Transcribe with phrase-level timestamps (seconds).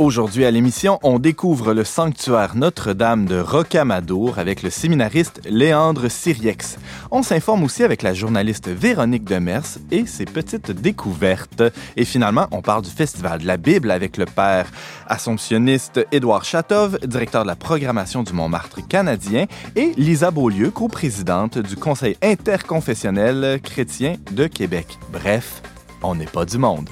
[0.00, 6.78] Aujourd'hui à l'émission, on découvre le sanctuaire Notre-Dame de Rocamadour avec le séminariste Léandre Siriex.
[7.10, 11.64] On s'informe aussi avec la journaliste Véronique Demers et ses petites découvertes.
[11.96, 14.70] Et finalement, on parle du Festival de la Bible avec le père
[15.08, 21.74] assomptionniste Édouard Chatov, directeur de la programmation du Montmartre canadien, et Lisa Beaulieu, coprésidente du
[21.74, 24.96] Conseil interconfessionnel chrétien de Québec.
[25.12, 25.60] Bref,
[26.04, 26.88] on n'est pas du monde.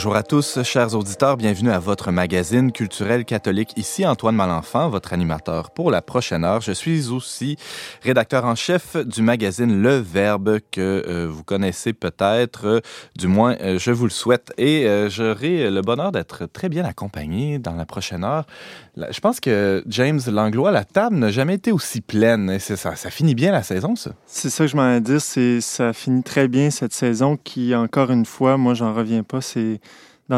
[0.00, 3.74] Bonjour à tous, chers auditeurs, bienvenue à votre magazine culturel catholique.
[3.76, 6.62] Ici Antoine Malenfant, votre animateur pour la prochaine heure.
[6.62, 7.58] Je suis aussi
[8.00, 12.80] rédacteur en chef du magazine Le Verbe que euh, vous connaissez peut-être, euh,
[13.18, 14.54] du moins euh, je vous le souhaite.
[14.56, 18.46] Et j'aurai le bonheur d'être très bien accompagné dans la prochaine heure.
[18.96, 22.58] Je pense que James Langlois, la table n'a jamais été aussi pleine.
[22.58, 24.12] Ça, finit bien la saison, ça.
[24.26, 28.10] C'est ça que je m'en dire, c'est ça finit très bien cette saison qui, encore
[28.10, 29.80] une fois, moi j'en reviens pas, c'est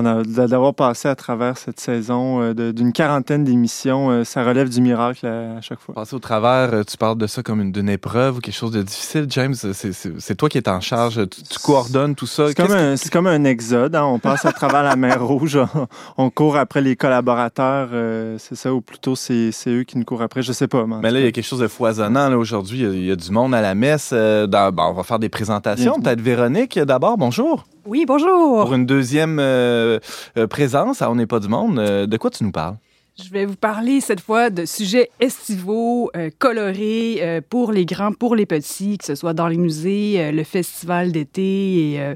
[0.00, 4.10] d'avoir passé à travers cette saison euh, d'une quarantaine d'émissions.
[4.10, 5.94] Euh, ça relève du miracle à, chaque fois.
[5.94, 8.82] Passer au travers, euh, tu parles de ça comme une, épreuve ou quelque chose de
[8.82, 9.26] difficile.
[9.28, 11.20] James, c'est toi qui es en charge.
[11.28, 12.48] Tu, coordonnes tout ça.
[12.48, 13.94] C'est comme, un, comme un exode.
[13.94, 14.04] Hein.
[14.04, 15.58] On passe à travers la mer Rouge.
[16.16, 17.90] On, court après les collaborateurs.
[18.38, 20.42] c'est ça, ou plutôt c'est eux qui nous courent après.
[20.42, 20.86] Je sais pas.
[20.86, 22.32] Mais, là, il y a quelque chose de foisonnant.
[22.32, 24.12] Aujourd'hui, il, y, a du monde à la messe.
[24.12, 26.00] Dans, on va faire des présentations.
[26.00, 27.18] Peut-être Véronique, d'abord.
[27.18, 27.64] Bonjour.
[27.84, 28.62] Oui, bonjour.
[28.62, 29.98] Pour une deuxième euh,
[30.36, 32.76] euh, présence à On n'est pas du monde, euh, de quoi tu nous parles?
[33.22, 38.46] Je vais vous parler cette fois de sujets estivaux, colorés pour les grands, pour les
[38.46, 42.14] petits, que ce soit dans les musées, le festival d'été et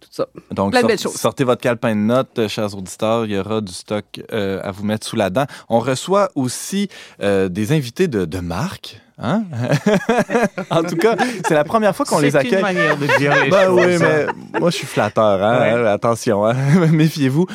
[0.00, 0.28] tout ça.
[0.50, 3.26] Donc, sortez votre calepin de notes, chers auditeurs.
[3.26, 5.44] Il y aura du stock à vous mettre sous la dent.
[5.68, 6.88] On reçoit aussi
[7.20, 9.01] des invités de, de marque.
[9.18, 9.44] Hein?
[10.70, 12.50] en tout cas, c'est la première fois qu'on les accueille.
[12.50, 14.26] C'est une manière de dire les ben oui, mais
[14.58, 15.42] moi, je suis flatteur.
[15.42, 15.86] Hein?
[15.86, 16.54] Attention, hein?
[16.92, 17.46] méfiez-vous.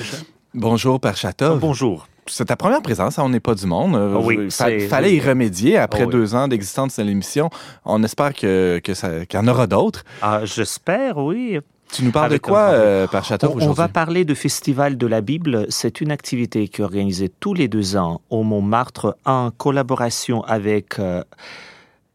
[0.54, 1.58] Bonjour, Père Chatov.
[1.58, 2.08] Oh, bonjour.
[2.30, 3.96] C'est ta première présence, On n'est pas du monde.
[3.96, 7.50] Euh, oui, Il fallait y remédier après oh, deux ans d'existence de l'émission.
[7.86, 10.04] On espère que, que ça, qu'il y en aura d'autres.
[10.22, 11.60] Ah, j'espère, oui.
[11.92, 15.22] Tu nous parles de quoi, euh, par Château, On va parler du Festival de la
[15.22, 15.66] Bible.
[15.70, 21.00] C'est une activité qui est organisée tous les deux ans au Montmartre en collaboration avec
[21.00, 21.24] euh,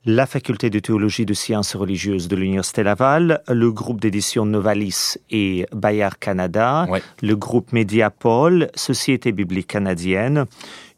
[0.05, 5.67] la Faculté de théologie de sciences religieuses de l'Université Laval, le groupe d'édition Novalis et
[5.73, 6.87] Bayard Canada,
[7.23, 10.47] le groupe Mediapol, Société biblique canadienne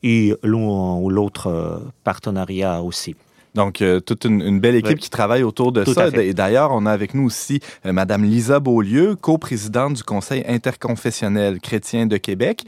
[0.02, 3.14] et l'un ou l'autre euh, partenariat aussi.
[3.54, 6.08] Donc, euh, toute une, belle équipe qui travaille autour de ça.
[6.08, 11.60] Et d'ailleurs, on a avec nous aussi euh, Madame Lisa Beaulieu, coprésidente du Conseil interconfessionnel
[11.60, 12.64] chrétien de Québec.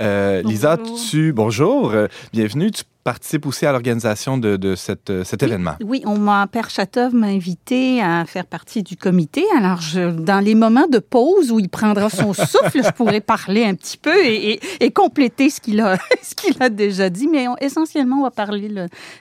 [0.00, 0.78] Euh, Lisa,
[1.10, 1.92] tu, bonjour,
[2.32, 2.70] bienvenue.
[2.70, 5.74] Tu participe aussi à l'organisation de, de cette, euh, cet événement.
[5.82, 9.42] Oui, on m'a, Père Chatov m'a invité à faire partie du comité.
[9.56, 13.64] Alors, je, dans les moments de pause où il prendra son souffle, je pourrais parler
[13.64, 17.28] un petit peu et, et, compléter ce qu'il a, ce qu'il a déjà dit.
[17.28, 18.70] Mais essentiellement, on va parler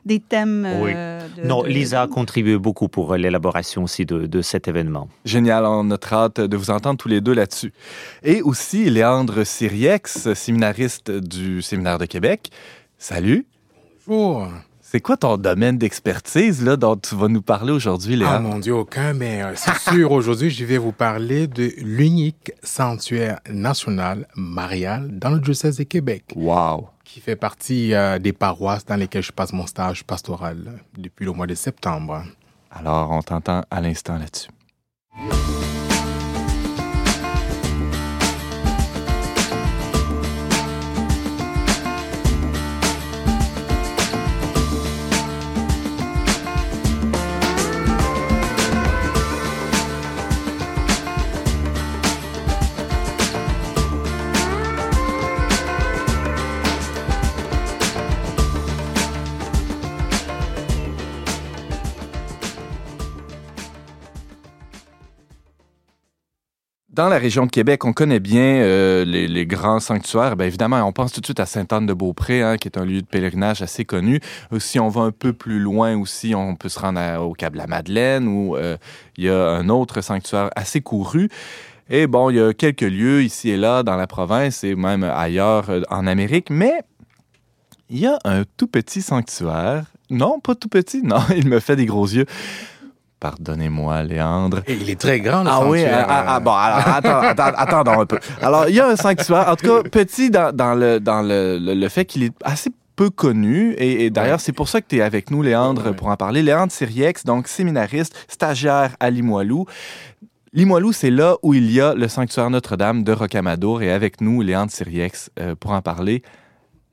[0.06, 0.68] des thèmes.
[0.82, 0.92] Oui.
[0.94, 5.08] Euh, non, Lisa a contribué beaucoup pour l'élaboration aussi de, de, cet événement.
[5.26, 5.66] Génial.
[5.66, 7.74] On a hâte de vous entendre tous les deux là-dessus.
[8.24, 12.50] Et aussi, Léandre Siriex, séminariste du Séminaire de Québec.
[12.98, 13.46] Salut.
[14.82, 18.32] C'est quoi ton domaine d'expertise là, dont tu vas nous parler aujourd'hui, Léa?
[18.32, 22.52] Ah mon Dieu, aucun, mais euh, c'est sûr, aujourd'hui, je vais vous parler de l'unique
[22.64, 26.24] sanctuaire national marial dans le diocèse de Québec.
[26.36, 26.90] Wow!
[27.06, 31.34] Qui fait partie euh, des paroisses dans lesquelles je passe mon stage pastoral depuis le
[31.34, 32.24] mois de septembre.
[32.72, 34.50] Alors, on t'entend à l'instant là-dessus.
[67.00, 70.36] Dans la région de Québec, on connaît bien euh, les, grands sanctuaires.
[70.36, 73.08] Bien évidemment, on pense tout de suite à Sainte-Anne-de-Beaupré, hein, qui est un lieu de
[73.08, 74.20] pèlerinage assez connu.
[74.58, 77.58] Si on va un peu plus loin aussi, on peut se rendre au Cap de
[77.58, 78.76] la Madeleine, où euh,
[79.16, 81.30] il y a un autre sanctuaire assez couru.
[81.90, 85.06] Et bon, il y a quelques lieux ici et là dans la province et même
[85.06, 86.82] ailleurs euh, en Amérique, mais
[87.90, 91.02] il y a un tout petit sanctuaire Non, pas tout petit.
[91.02, 92.26] Non, il me fait des gros yeux.
[93.20, 94.62] Pardonnez-moi, Léandre.
[94.68, 96.06] Il est très grand, le Ah oui, sanctuaire.
[96.08, 98.20] ah, ah, ah, bon, alors, attends, attends, attendons un peu.
[98.42, 101.58] Alors, il y a un sanctuaire, en tout cas, petit dans, dans le, dans le,
[101.60, 103.74] le, le fait qu'il est assez peu connu.
[103.74, 104.44] Et, et d'ailleurs, Ouais.
[104.44, 105.94] c'est pour ça que tu es avec nous, Léandre, Ouais.
[105.94, 106.42] pour en parler.
[106.44, 109.66] Léandre Siriex, donc séminariste, stagiaire à Limoilou.
[110.54, 113.82] Limoilou, c'est là où il y a le sanctuaire Notre-Dame de Rocamadour.
[113.82, 116.24] Et avec nous, Léandre Siriex, euh, pour en parler.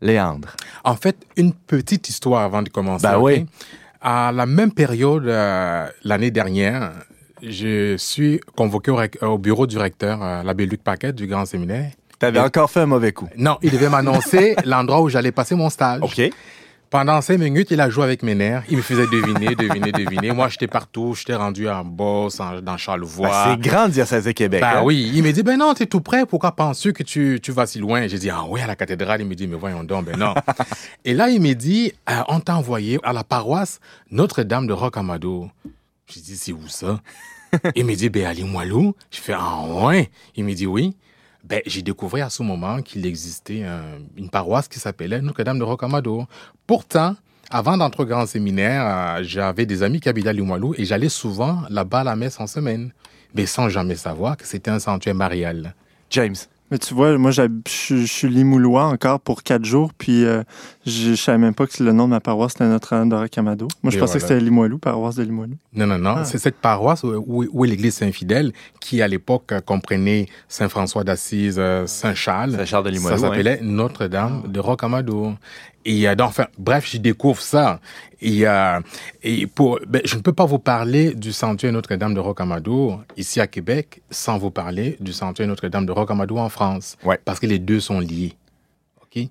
[0.03, 0.49] Léandre.
[0.85, 3.07] En fait, une petite histoire avant de commencer.
[3.07, 3.47] Ben oui.
[4.01, 6.93] À la même période, euh, l'année dernière,
[7.43, 11.91] je suis convoqué au, bureau du recteur, euh, l'abbé Luc Paquet du Grand Séminaire.
[12.19, 13.29] Tu avais Et- encore fait un mauvais coup.
[13.37, 16.01] Non, il devait m'annoncer l'endroit où j'allais passer mon stage.
[16.03, 16.31] OK.
[16.89, 18.63] Pendant cinq minutes, il a joué avec mes nerfs.
[18.69, 20.33] Il me faisait deviner, deviner, deviner.
[20.33, 21.15] Moi, j'étais partout.
[21.17, 23.29] J'étais rendu en en- dans Charlevoix.
[23.29, 24.61] Ben, c'est grand diocèse de Québec.
[24.61, 24.83] Ben hein?
[24.85, 27.67] oui, il me dit, ben non, t'es tout prêt, pourquoi penses-tu que tu, tu vas
[27.67, 28.07] si loin?
[28.07, 29.21] J'ai dit, ah oui, à la cathédrale.
[29.21, 30.35] Il me dit, mais voyons donc, ben non.
[31.05, 33.81] Et là, il me dit, euh, on t'a envoyé à la paroisse
[34.11, 35.51] Notre-Dame de Rocamadour.
[36.07, 37.01] J'ai dit, c'est où ça?
[37.75, 38.95] il me dit, ben à Limoilou.
[39.11, 40.11] Je fais, ah ouais.
[40.37, 40.97] Il me dit, oui.
[41.49, 43.65] Ben, j'ai découvert à ce moment qu'il existait
[44.17, 46.27] une paroisse qui s'appelait Notre-Dame de Rocamadour.
[46.67, 47.15] Pourtant,
[47.51, 51.09] avant d'entrer au grand séminaire, euh, j'avais des amis qui habitaient à Limoilou et j'allais
[51.09, 52.93] souvent là-bas à la messe en semaine,
[53.35, 55.75] mais sans jamais savoir que c'était un sanctuaire marial.
[56.11, 56.35] James.
[56.71, 60.43] Mais tu vois, moi, je suis- Limoulois encore pour quatre jours, puis euh,
[60.85, 63.69] je, je savais même pas que le nom de ma paroisse c'était Notre-Dame de Rocamadour.
[63.85, 65.55] Moi, je Et pensais que c'était Limoilou, paroisse de Limoilou.
[65.75, 66.15] Non, non, non.
[66.19, 66.25] Ah.
[66.25, 71.87] C'est cette paroisse où, est l'église Saint-Fidèle, qui à l'époque euh, comprenait Saint-François d'Assise, euh,
[71.87, 72.53] Saint-Charles.
[72.57, 73.17] Saint-Charles de Ça Limoilou.
[73.17, 73.19] hein.
[73.29, 75.35] s'appelait Notre-Dame de Rocamadour.
[75.89, 77.79] Et euh, donc, enfin, bref, j'y découvre ça.
[78.21, 78.81] Et, euh,
[79.23, 83.41] et pour, ben, je ne peux pas vous parler du sanctuaire Notre-Dame de Rocamadour ici
[83.41, 86.97] à Québec sans vous parler du sanctuaire Notre-Dame de Rocamadour en France.
[87.05, 87.21] Ouais.
[87.25, 88.33] Parce que les deux sont liés.
[89.01, 89.29] OK?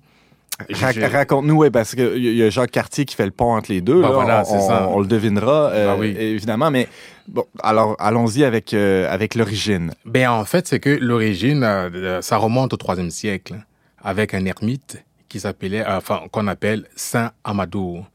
[0.72, 3.70] Ra- Je- Raconte-nous, ouais, parce qu'il y a Jacques Cartier qui fait le pont entre
[3.70, 4.00] les deux.
[4.00, 4.14] Ben là.
[4.14, 4.90] voilà, on, ça.
[4.98, 6.16] le devinera, euh, Ben oui.
[6.18, 6.70] évidemment.
[6.70, 6.88] Mais
[7.28, 9.92] bon, alors allons-y avec, euh, avec l'origine.
[10.06, 13.56] Ben, en fait, c'est que l'origine, euh, euh, ça remonte au troisième siècle,
[14.02, 15.04] avec un ermite
[15.36, 18.06] qui s'appelait, euh, enfin, qu'on appelle Saint Amadour.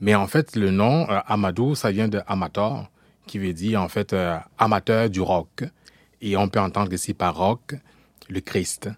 [0.00, 2.90] Mais en fait, le nom euh, Amadour, ça vient de amateur,
[3.26, 5.64] qui veut dire, en fait, euh, amateur du rock.
[6.22, 7.74] Et on peut entendre ici par rock,
[8.30, 8.88] le Christ.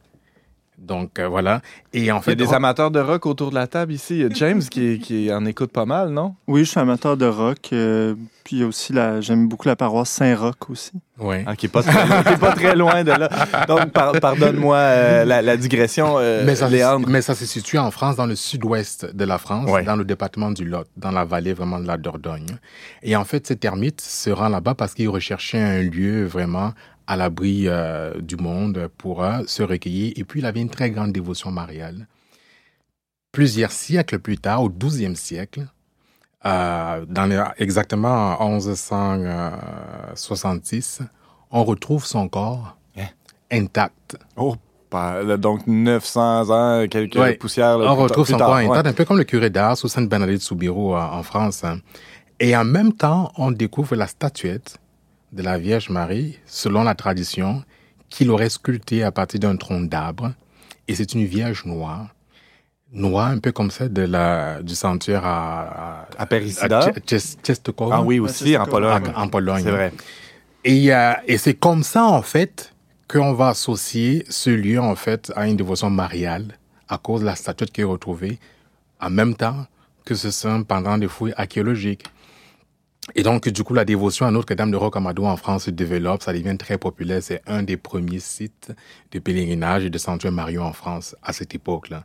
[0.78, 1.60] Donc, euh, voilà.
[1.92, 3.92] Et en Il y a fait, des rock- amateurs de rock autour de la table
[3.92, 4.14] ici.
[4.16, 6.34] Il y a James qui, qui en écoute pas mal, non?
[6.48, 9.68] Oui, je suis amateur de rock, euh, puis il y a aussi, la, j'aime beaucoup
[9.68, 10.90] la paroisse Saint-Roch aussi.
[11.20, 11.44] Ouais.
[11.46, 11.92] Ah, qui est pas très,
[12.24, 13.28] qui est pas très loin de là.
[13.68, 17.06] Donc, par- pardonne-moi euh, la, la digression, euh, mais, ça, se- Léandre.
[17.08, 19.84] mais ça se situe en France, dans le sud-ouest de la France, Ouais.
[19.84, 22.58] dans le département du Lot, dans la vallée vraiment de la Dordogne.
[23.04, 26.72] Et en fait, cet ermite se rend là-bas parce qu'il recherchait un lieu vraiment
[27.12, 30.12] à l'abri euh, du monde pour euh, se recueillir.
[30.16, 32.06] Et puis, il avait une très grande dévotion mariale.
[33.32, 35.66] Plusieurs siècles plus tard, au XIIe siècle,
[36.46, 41.00] euh, dans les- exactement en 1166,
[41.50, 43.06] on retrouve son corps Hein?
[43.50, 44.16] intact.
[44.36, 44.56] Oh,
[45.38, 47.34] donc 900 ans, quelques Ouais.
[47.34, 47.78] poussières.
[47.78, 48.90] là, On retrouve son corps intact, ouais.
[48.90, 51.64] un peu comme le curé d'Ars ou Sainte Bernadette Soubirous en, en France.
[51.64, 51.78] hein.
[52.40, 54.78] Et en même temps, on découvre la statuette
[55.32, 57.62] de la Vierge Marie, selon la tradition,
[58.10, 60.32] qu'il aurait sculptée à partir d'un tronc d'arbre.
[60.88, 62.08] Et c'est une Vierge noire.
[62.92, 66.26] Noire, un peu comme celle de la, du sanctuaire à, À
[67.06, 67.96] Ches- Czestochowa.
[67.96, 68.66] Ah oui, aussi, c'est en.
[68.66, 69.12] Pologne.
[69.16, 69.62] En, en Pologne.
[69.64, 69.92] C'est vrai.
[70.64, 72.74] Et, euh, et c'est comme ça, en fait,
[73.08, 77.34] qu'on va associer ce lieu, en fait, à une dévotion mariale, à cause de la
[77.34, 78.38] statuette qui est retrouvée,
[79.00, 79.66] en même temps
[80.04, 82.04] que ce sont pendant des fouilles archéologiques.
[83.14, 86.32] Et donc, du coup, la dévotion à Notre-Dame de Rocamadour en France se développe, ça
[86.32, 87.22] devient très populaire.
[87.22, 88.72] C'est un des premiers sites
[89.10, 92.04] de pèlerinage et de sanctuaire mariaux en France à cette époque-là.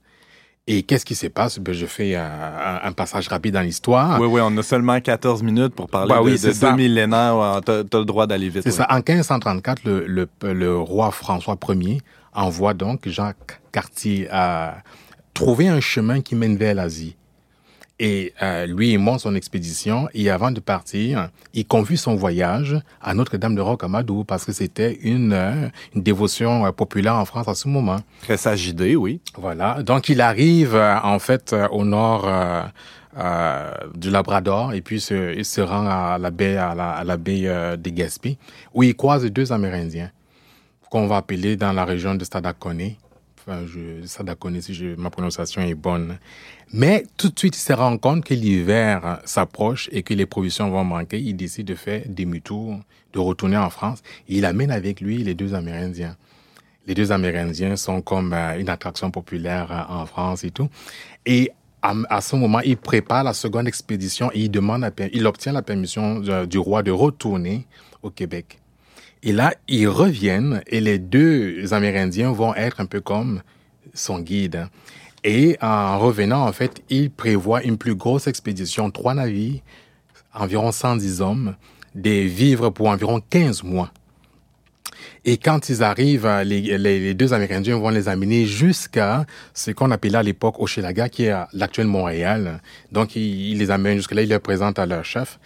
[0.69, 1.59] Et qu'est-ce qui se passe?
[1.59, 4.19] Ben, je fais un, un- passage rapide dans l'histoire.
[4.19, 7.61] Oui, oui, on a seulement 14 minutes pour parler Bah de, oui, de deux millénaires.
[7.65, 8.63] T'as t'as le droit d'aller vite.
[8.63, 8.75] C'est oui.
[8.75, 8.85] ça.
[8.89, 12.01] En 1534, le, le, le roi François Ier
[12.33, 14.79] envoie donc Jacques Cartier à
[15.33, 17.15] trouver un chemin qui mène vers l'Asie.
[17.99, 22.77] Et euh, lui, il monte son expédition et avant de partir, il confie son voyage
[23.01, 27.47] à Notre-Dame de Rocamadour parce que c'était une, euh, une dévotion euh, populaire en France
[27.47, 27.97] à ce moment.
[28.21, 29.19] Très sage idée, oui.
[29.35, 29.81] Voilà.
[29.81, 32.29] Donc, il arrive euh, en fait euh, au nord
[33.95, 37.17] du Labrador et puis se- il se rend à la baie, à la, à la
[37.17, 38.37] baie des Gaspé
[38.75, 40.11] où il croise deux Amérindiens
[40.91, 42.91] qu'on va appeler dans la région de Stadacone.
[43.47, 46.17] Enfin, je, Stadacone, si je, ma prononciation est bonne.
[46.73, 50.69] Mais tout de suite, il se rend compte que l'hiver s'approche et que les provisions
[50.69, 51.19] vont manquer.
[51.19, 52.79] Il décide de faire demi-tour,
[53.13, 54.03] de retourner en France.
[54.27, 56.17] Il amène avec lui les deux Amérindiens
[56.87, 60.69] les deux Amérindiens sont comme euh, une attraction populaire euh, en France et tout.
[61.25, 61.51] Et
[61.81, 66.21] à, ce moment, il prépare la seconde expédition et il demande, il obtient la permission
[66.27, 67.67] euh, du roi de retourner
[68.01, 68.59] au Québec.
[69.23, 73.41] Et là, ils reviennent et les deux Amérindiens vont être un peu comme
[73.93, 74.67] son guide.
[75.23, 79.61] Et en revenant, en fait, il prévoit une plus grosse expédition, trois navires,
[80.33, 81.55] environ 110 hommes,
[81.95, 83.91] des vivres pour environ 15 mois.
[85.25, 90.23] Et quand ils arrivent, les, deux Amérindiens vont les amener jusqu'à ce qu'on appelait à
[90.23, 92.61] l'époque Hochelaga, qui est l'actuel Montréal.
[92.91, 95.39] Donc, ils, ils les amènent jusque-là, ils les présentent à leur chef.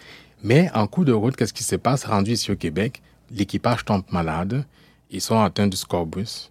[0.44, 2.04] Mais en coup de route, qu'est-ce qui se passe?
[2.04, 4.64] Rendu ici au Québec, l'équipage tombe malade.
[5.10, 6.50] Ils sont atteints du scorbus.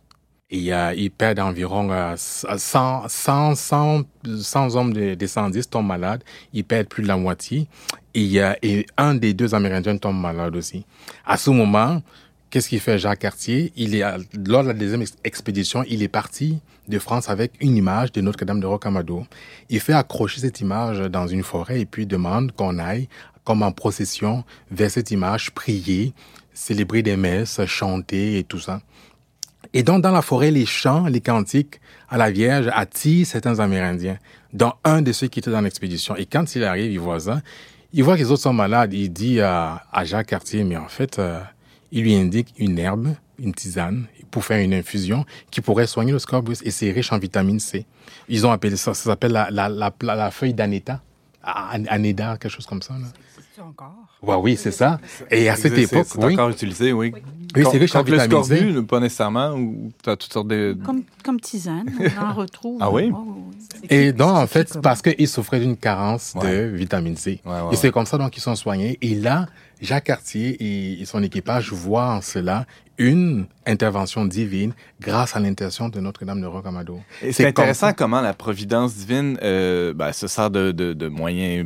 [0.54, 4.02] Et euh, ils perdent environ euh, 100, 100, 100,
[4.42, 6.24] 100 hommes des des 110 tombent malades.
[6.52, 7.68] Ils perdent plus de la moitié.
[8.14, 8.54] Et, euh,
[8.98, 10.86] un des deux Amérindiens tombe malade aussi.
[11.26, 12.02] À ce moment,
[12.50, 13.72] qu'est-ce qu'il fait Jacques Cartier?
[13.78, 14.04] Il est,
[14.46, 16.60] Lors de la deuxième ex- expédition, il est parti
[16.90, 19.26] de France avec une image de Notre-Dame de Rocamadour.
[19.70, 23.08] Il fait accrocher cette image dans une forêt et puis demande qu'on aille,
[23.46, 26.14] comme en procession, vers cette image, prier,
[26.54, 28.82] célébrer des messes, chanter et tout ça.
[29.74, 31.80] Et donc, dans la forêt, les chants, les cantiques
[32.10, 34.18] à la Vierge attirent certains Amérindiens,
[34.54, 36.16] dont un de ceux qui étaient dans l'expédition.
[36.18, 37.42] Et quand il arrive, il voit ça.
[37.94, 38.94] Il voit que les autres sont malades.
[38.94, 41.40] Il dit à, à Jacques Cartier, mais en fait, euh,
[41.92, 46.20] il lui indique une herbe, une tisane, pour faire une infusion qui pourrait soigner le
[46.20, 46.58] scorbus.
[46.64, 47.86] Et c'est riche en vitamine C.
[48.28, 51.02] Ils ont appelé ça, ça s'appelle la, la, la, la, feuille d'aneta.
[51.44, 52.94] An- Aneda, quelque chose comme ça.
[53.62, 53.96] Encore?
[54.22, 55.00] Ouais, oui, c'est ça.
[55.30, 56.34] Et à cette époque, c'est oui.
[56.34, 57.14] encore utilisé, oui.
[57.56, 60.78] Oui, c'est riche en le scorbut, pas nécessairement, ou tu as toutes sortes de...
[60.86, 62.78] Comme, comme tisane, on en retrouve.
[62.82, 63.12] Ah oui?
[63.14, 63.88] Oh, oui.
[63.90, 66.52] Et donc, en fait, parce qu'ils souffraient d'une carence Ouais.
[66.52, 67.42] de vitamine C.
[67.46, 67.92] Ouais, ouais, et c'est ouais.
[67.92, 68.98] comme ça donc ils sont soignés.
[69.02, 69.48] Et là,
[69.82, 70.58] Jacques Cartier
[71.02, 72.66] et, son équipage voient en cela
[72.98, 77.02] une intervention divine grâce à l'intercession de Notre-Dame de Rocamadour.
[77.24, 81.08] Et C'est intéressant comme comment la providence divine euh, ben, se sert de, de, de
[81.08, 81.66] moyens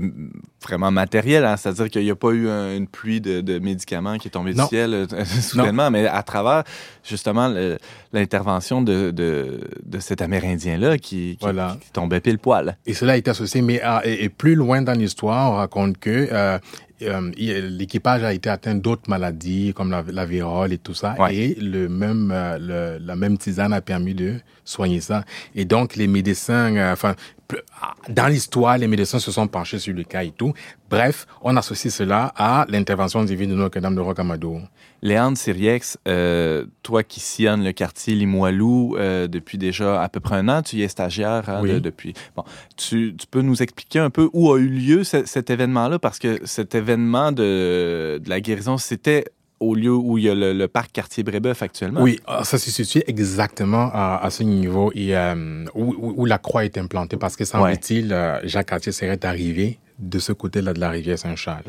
[0.68, 1.46] vraiment matériels.
[1.46, 1.56] hein.
[1.58, 4.54] C'est-à-dire qu'il n'y a pas eu un- une pluie de, de médicaments qui est tombée
[4.54, 6.64] du ciel euh, soudainement, mais à travers
[7.04, 7.54] justement
[8.14, 11.78] l'intervention de, de, de cet Amérindien-là qui, qui, Voilà.
[11.82, 12.78] qui tombait pile poil.
[12.86, 16.28] Et cela est associé, mais ah, et, et plus loin dans l'histoire, on raconte que
[16.32, 16.58] euh,
[17.02, 21.36] euh, l'équipage a été atteint d'autres maladies comme la, la vérole et tout ça, Ouais.
[21.36, 22.58] et le même euh,
[23.00, 25.26] le- la même tisane a permis de soigner ça.
[25.56, 27.16] Et donc les médecins, euh, enfin
[28.10, 30.54] dans l'histoire, les médecins se sont penchés sur le cas et tout.
[30.90, 34.62] Bref, on associe cela à l'intervention divine de Notre-Dame de Rocamadour.
[35.02, 40.38] Léandre Siriex, euh, toi qui sillonnes le quartier Limoilou euh, depuis déjà à peu près
[40.38, 41.74] un an, tu y es stagiaire hein, Oui.
[41.74, 42.14] de- depuis.
[42.36, 42.44] Bon,
[42.76, 46.00] tu, tu peux nous expliquer un peu où a eu lieu ce- cet événement-là?
[46.00, 49.26] Parce que cet événement de, de la guérison, c'était
[49.60, 52.02] au lieu où il y a le, le parc quartier Brébeuf actuellement?
[52.02, 56.26] Oui, euh, ça se situe exactement à, à ce niveau et, euh, où, où- où
[56.26, 60.74] la croix est implantée parce que semble-t-il, euh, Jacques Cartier serait arrivé de ce côté-là
[60.74, 61.64] de la rivière Saint-Charles.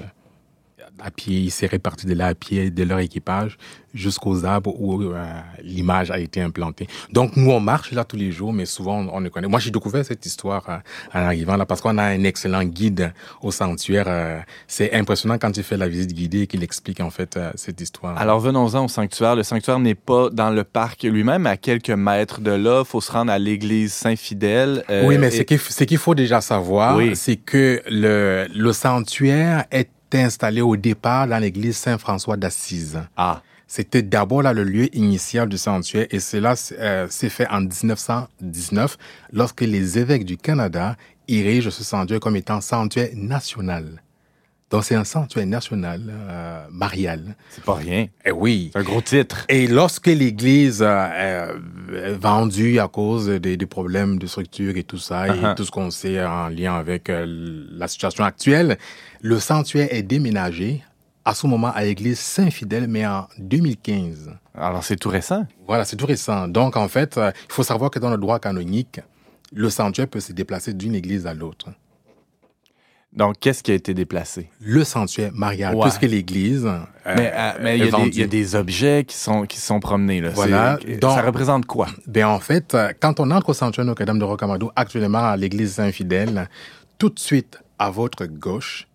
[1.02, 3.58] À pied, il serait parti de là à pied de leur équipage
[3.92, 5.24] jusqu'aux arbres où euh,
[5.62, 6.86] l'image a été implantée.
[7.12, 9.46] Donc nous, on marche là tous les jours, mais souvent on, ne connaît.
[9.48, 10.76] Moi, j'ai découvert cette histoire euh,
[11.14, 13.12] en arrivant là parce qu'on a un excellent guide
[13.42, 14.04] au sanctuaire.
[14.08, 17.80] euh, C'est impressionnant quand il fait la visite guidée et qu'il explique en fait cette
[17.80, 18.16] histoire.
[18.18, 19.36] Alors venons-en au sanctuaire.
[19.36, 22.84] Le sanctuaire n'est pas dans le parc lui-même, à quelques mètres de là.
[22.84, 24.82] Faut se rendre à l'église Saint-Fidèle.
[25.04, 27.14] oui, mais et- ce qu'il ce qu'il faut déjà savoir, Oui.
[27.16, 33.00] c'est que le, le sanctuaire est installé au départ dans l'église Saint-François d'Assise.
[33.16, 37.60] Ah, C'était d'abord là le lieu initial du sanctuaire et cela euh, s'est fait en
[37.60, 38.96] 1919
[39.32, 40.96] lorsque les évêques du Canada
[41.28, 44.02] érigent ce sanctuaire comme étant sanctuaire national.
[44.70, 47.36] Donc c'est un sanctuaire national euh, marial.
[47.50, 48.08] c'est pas rien.
[48.24, 48.70] Et oui.
[48.72, 49.44] C'est un gros titre.
[49.48, 51.52] Et lorsque l'Église euh,
[51.94, 55.52] est vendue à cause des, des problèmes de structure et tout ça, Uh-huh.
[55.52, 57.24] et tout ce qu'on sait en lien avec euh,
[57.70, 58.76] la situation actuelle,
[59.22, 60.82] le sanctuaire est déménagé
[61.24, 64.30] à ce moment à l'église Saint-Fidèle, mais en 2015.
[64.54, 65.46] Alors c'est tout récent.
[65.66, 66.48] Voilà, c'est tout récent.
[66.48, 69.00] Donc, en fait, euh, il faut savoir que dans le droit canonique,
[69.52, 71.68] le sanctuaire peut se déplacer d'une église à l'autre.
[73.16, 74.50] Donc qu'est-ce qui a été déplacé?
[74.60, 75.82] Le sanctuaire marial, Ouais.
[75.82, 76.78] puisque l'église euh,
[77.16, 78.10] Mais euh, mais il y, est a des- vendue.
[78.10, 80.20] il y a des objets qui sont, qui sont promenés.
[80.20, 80.30] Là.
[80.34, 80.78] Voilà.
[81.00, 81.88] Donc- Ça représente quoi?
[82.06, 85.72] Ben en fait, euh, quand on entre au sanctuaire Notre-Dame de Rocamadour, actuellement à l'église
[85.74, 86.48] Saint-Fidèle,
[86.98, 88.86] tout de suite à votre gauche,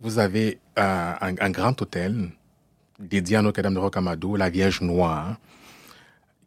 [0.00, 2.30] vous avez euh, un, un grand hôtel
[2.98, 5.36] dédié à Notre-Dame de Rocamadour, la Vierge Noire,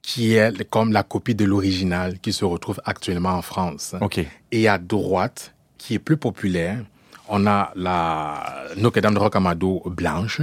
[0.01, 3.94] qui est comme la copie de l'original qui se retrouve actuellement en France.
[4.01, 4.25] OK.
[4.51, 6.84] Et à droite, qui est plus populaire,
[7.32, 10.42] on a la Notre-Dame de Rocamadour blanche,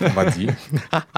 [0.00, 0.54] on va dire.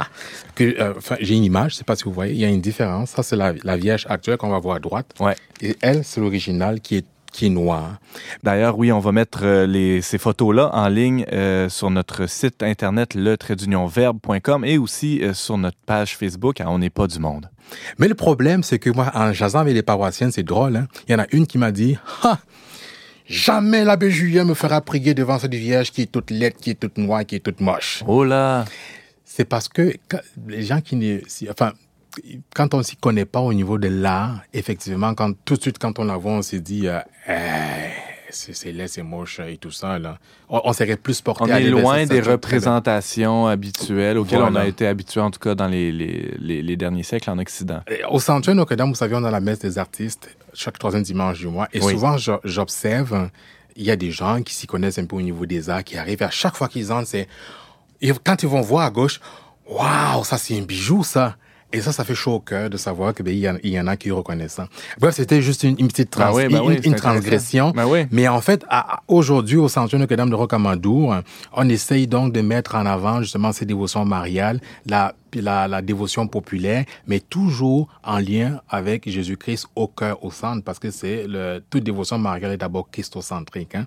[0.60, 3.10] euh, j'ai une image, je sais pas si vous voyez, il y a une différence.
[3.10, 5.14] Ça, c'est la, la Vierge actuelle qu'on va voir à droite.
[5.20, 5.36] Ouais.
[5.62, 7.96] Et elle, c'est l'original qui est qui est noir.
[8.44, 12.62] D'ailleurs, oui, on va mettre euh, les, ces photos-là en ligne euh, sur notre site
[12.62, 13.36] internet le
[13.88, 17.50] verbe.com et aussi euh, sur notre page Facebook à On n'est pas du monde.
[17.98, 20.86] Mais le problème, c'est que moi, en jasant avec les paroissiennes, c'est drôle, hein?
[21.08, 22.38] il y en a une qui m'a dit, ha,
[23.26, 26.74] jamais l'abbé Julien me fera prier devant cette vierge qui est toute laide, qui est
[26.80, 28.02] toute noire, qui est toute moche.
[28.06, 28.64] Oh là!
[29.24, 29.94] C'est parce que
[30.46, 31.18] les gens qui ne,
[31.50, 31.72] enfin,
[32.54, 35.98] quand on s'y connaît pas au niveau de l'art, effectivement, quand tout de suite quand
[35.98, 37.90] on la voit, on s'est dit, euh, Eh,
[38.30, 40.18] c'est laid, c'est moche et tout ça là.
[40.48, 41.44] On, on serait plus porté.
[41.44, 45.54] On à est loin des représentations habituelles auxquelles on a été habitué, en tout cas,
[45.54, 47.80] dans les, les, les, les derniers siècles en Occident.
[47.88, 51.38] Et Au sanctuaire Notre-Dame, vous savez, on a la messe des artistes chaque troisième dimanche
[51.38, 51.68] du mois.
[51.72, 51.92] Et Oui.
[51.92, 53.30] souvent, j'observe,
[53.76, 55.96] il y a des gens qui s'y connaissent un peu au niveau des arts, qui
[55.96, 56.22] arrivent.
[56.22, 57.28] À chaque fois qu'ils entrent, c'est...
[58.24, 59.20] Quand ils vont voir à gauche,
[59.66, 61.36] waouh, ça c'est un bijou, ça.
[61.72, 63.86] Et ça, ça fait chaud au cœur de savoir qu'il y, en- il y en
[63.88, 64.68] a qui reconnaissent ça.
[65.00, 67.72] Bref, c'était juste une, une petite trans- Ben oui, ben oui, une transgression.
[67.72, 68.06] Ben oui.
[68.12, 68.64] Mais en fait,
[69.08, 71.16] aujourd'hui, au Sanctuaire Notre-Dame de Rocamadour,
[71.52, 76.28] on essaye donc de mettre en avant justement ces dévotions mariales, la, la, la dévotion
[76.28, 81.60] populaire, mais toujours en lien avec Jésus-Christ au cœur, au centre, parce que c'est le,
[81.70, 83.74] toute dévotion mariale est d'abord christocentrique.
[83.74, 83.86] Hein.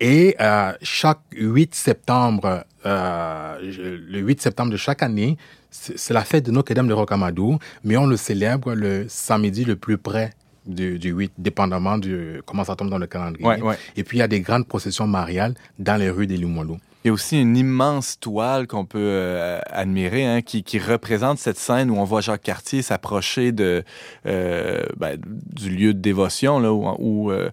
[0.00, 5.38] Et euh, chaque 8 septembre, euh, le 8 septembre de chaque année,
[5.72, 9.98] c'est la fête de Notre-Dame de Rocamadour, mais on le célèbre le samedi le plus
[9.98, 10.30] près
[10.66, 13.46] du, du 8, dépendamment de comment ça tombe dans le calendrier.
[13.46, 13.78] Ouais, ouais.
[13.96, 16.78] Et puis, il y a des grandes processions mariales dans les rues des Limoilou.
[17.04, 21.38] Il y a aussi une immense toile qu'on peut euh, admirer, hein, qui, qui représente
[21.38, 23.82] cette scène où on voit Jacques Cartier s'approcher de
[24.26, 27.50] euh, ben, du lieu de dévotion, là, où, où, euh,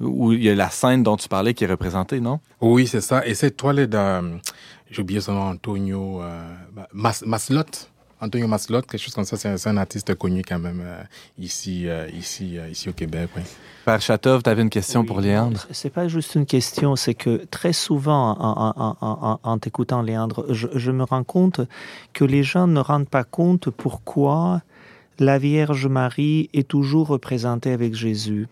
[0.00, 2.40] où il y a la scène dont tu parlais qui est représentée, non?
[2.60, 3.26] Oui, c'est ça.
[3.26, 4.20] Et cette toile est de,
[4.90, 6.54] j'ai oublié son nom, Antonio euh,
[6.92, 7.64] Mas, Maslot.
[8.22, 9.36] Antonio Maslot, quelque chose comme ça.
[9.38, 11.02] C'est un, artiste connu quand même euh,
[11.38, 13.30] ici, euh, ici, euh, ici au Québec.
[13.34, 13.42] Oui.
[13.86, 15.66] Père Chatov, tu avais une question pour Léandre?
[15.70, 20.02] C'est pas juste une question, c'est que très souvent, en, en- en- en- en t'écoutant,
[20.02, 21.62] Léandre, je, je me rends compte
[22.12, 24.60] que les gens ne rendent pas compte pourquoi
[25.18, 28.48] la Vierge Marie est toujours représentée avec Jésus.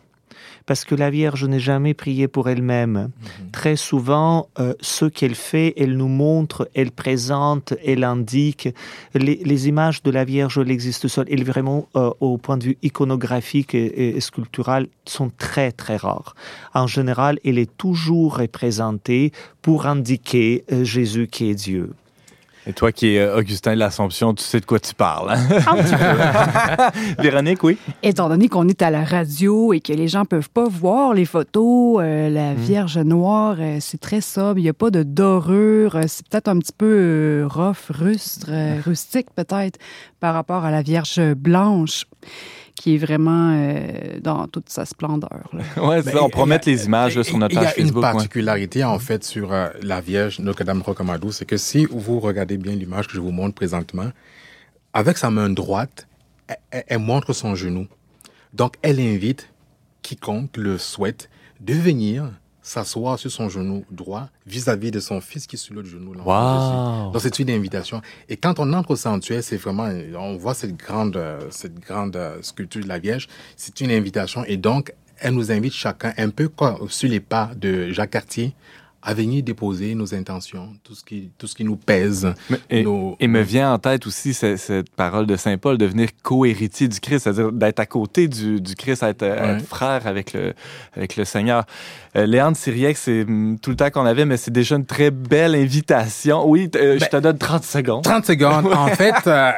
[0.66, 3.11] Parce que la Vierge n'est jamais priée pour elle-même.
[3.53, 8.68] Très souvent, euh, ce qu'elle fait, elle nous montre, elle présente, elle indique.
[9.14, 11.27] Les, les images de la Vierge, elle existe seule.
[11.29, 16.35] Et vraiment, euh, au point de vue iconographique et, et sculptural, sont très, très rares.
[16.74, 21.92] En général, elle est toujours représentée pour indiquer euh, Jésus qui est Dieu.
[22.68, 25.31] Et toi qui es euh, Augustin de l'Assomption, tu sais de quoi tu parles.
[25.31, 26.90] hein?
[27.18, 27.78] Véronique, oui?
[28.02, 31.24] Étant donné qu'on est à la radio et que les gens peuvent pas voir les
[31.24, 34.59] photos, euh, la Vierge noire, euh, c'est très sobre.
[34.59, 35.96] Il n'y a pas de dorure.
[35.96, 38.50] euh, C'est peut-être un petit peu rough, rustre,
[38.85, 39.78] rustique peut-être,
[40.20, 42.04] par rapport à la Vierge blanche,
[42.81, 45.51] qui est vraiment euh, dans toute sa splendeur.
[45.53, 47.85] Ben, ça, on promet a- les images là, sur notre Il y page a une
[47.87, 48.05] Facebook.
[48.05, 48.12] ouais.
[48.12, 52.75] particularité en fait sur euh, la Vierge Notre-Dame Rocamadour, c'est que si vous regardez bien
[52.75, 54.11] l'image que je vous montre présentement,
[54.93, 56.07] avec sa main droite,
[56.49, 57.87] elle, elle- elle montre son genou.
[58.55, 59.51] Donc elle invite
[60.03, 61.29] quiconque le souhaite
[61.61, 62.31] de venir
[62.68, 66.12] s'asseoir sur son genou droit vis-à-vis de son fils qui est sur l'autre genou.
[66.12, 67.12] là, Wow.
[67.12, 68.02] Donc c'est une invitation.
[68.28, 72.16] Et quand on entre au sanctuaire, c'est vraiment, on voit cette grande, euh, cette grande
[72.16, 73.26] euh, sculpture de la Vierge.
[73.57, 77.50] C'est une invitation et donc elle nous invite chacun, un peu comme sur les pas
[77.57, 78.54] de Jacques Cartier,
[79.09, 82.31] à venir déposer nos intentions, tout ce qui, tout ce qui nous pèse.
[82.68, 86.11] Et, nos- et me vient en tête aussi ce- cette, parole de Saint Paul, devenir
[86.23, 89.59] co-héritier du Christ, c'est-à-dire d'être à côté du, du Christ, être, être Ouais.
[89.61, 90.53] frère avec le,
[90.94, 91.64] avec le Seigneur.
[92.16, 95.11] Euh, Léandre Siriex, c'est hum, tout le temps qu'on avait, mais c'est déjà une très
[95.11, 96.47] belle invitation.
[96.47, 98.05] Oui, euh, je te donne 30 secondes.
[98.05, 98.66] 30 secondes.
[98.75, 99.53] En fait, euh,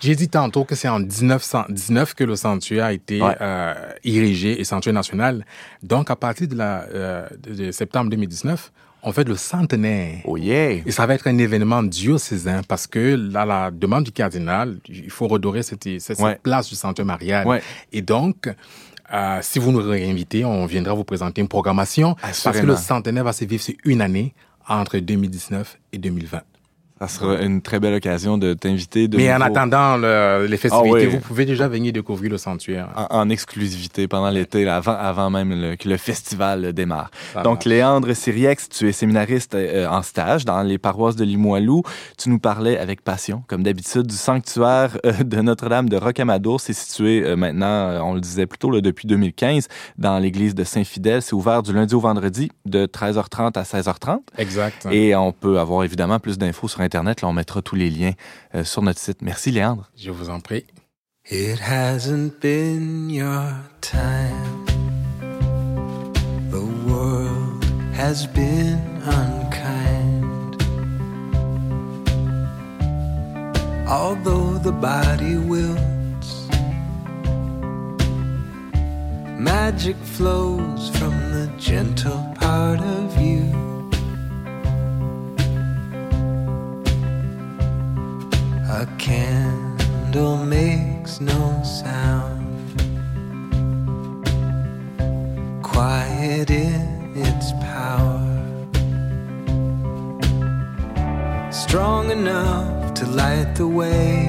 [0.00, 3.36] j'ai dit tantôt que c'est en 1919 que le sanctuaire a été Ouais.
[3.40, 5.44] euh, érigé et sanctuaire national.
[5.84, 8.71] Donc, à partir de, la, euh, de septembre 2019,
[9.02, 10.20] on fait le centenaire.
[10.24, 10.80] Oh yeah!
[10.86, 15.10] Et ça va être un événement diocésain parce que là, la demande du cardinal, il
[15.10, 16.38] faut redorer cette, cette, Ouais.
[16.42, 17.46] place du sanctuaire marial.
[17.46, 17.62] Ouais.
[17.92, 18.48] Et donc,
[19.12, 23.24] euh, si vous nous réinvitez, on viendra vous présenter une programmation parce que le centenaire
[23.24, 24.34] va se vivre sur une année
[24.68, 26.40] entre 2019 et 2020.
[27.02, 29.08] Ça sera une très belle occasion de t'inviter.
[29.08, 31.06] de Mais en attendant le- les festivités, Ah oui.
[31.06, 32.88] vous pouvez déjà venir découvrir le sanctuaire.
[32.96, 37.10] En, en exclusivité pendant l'été, avant, avant même le- que le festival démarre.
[37.32, 37.64] Ça Donc, marche.
[37.66, 41.82] Léandre Siriex, tu es séminariste euh, en stage dans les paroisses de Limoilou.
[42.16, 46.60] Tu nous parlais avec passion, comme d'habitude, du sanctuaire euh, de Notre-Dame de Rocamadour.
[46.60, 49.66] C'est situé euh, maintenant, on le disait plus tôt, là, depuis 2015,
[49.98, 51.20] dans l'église de Saint-Fidèle.
[51.20, 54.18] C'est ouvert du lundi au vendredi de 13h30 à 16h30.
[54.38, 54.86] Exact.
[54.92, 56.91] Et on peut avoir évidemment plus d'infos sur Internet.
[56.92, 58.12] Là, on mettra tous les liens
[58.54, 59.22] euh, sur notre site.
[59.22, 59.90] Merci, Léandre.
[59.96, 60.64] Je vous en prie.
[61.30, 64.62] It hasn't been your time.
[68.02, 70.56] has been unkind.
[73.88, 76.30] Although the body wilts,
[79.38, 83.41] magic flows from the gentle part of you.
[88.82, 92.42] A candle makes no sound.
[95.62, 98.26] Quiet in its power.
[101.52, 104.26] Strong enough to light the way.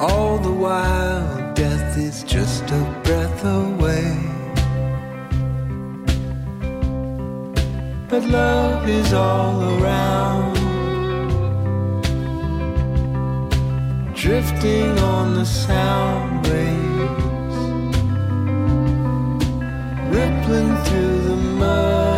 [0.00, 4.16] All the while, death is just a breath away.
[8.08, 10.57] But love is all around.
[14.20, 17.56] Drifting on the sound waves,
[20.12, 22.17] rippling through the muddy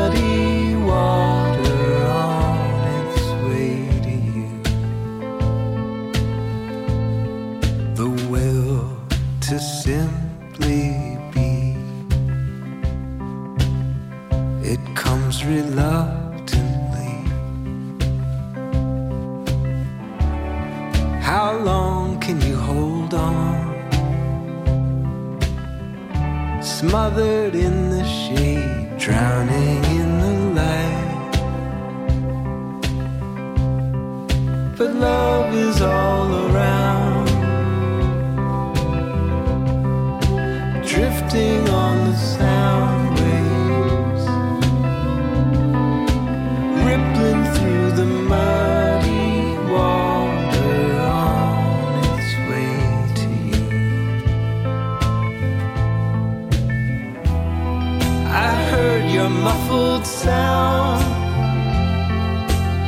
[59.42, 61.02] muffled sound.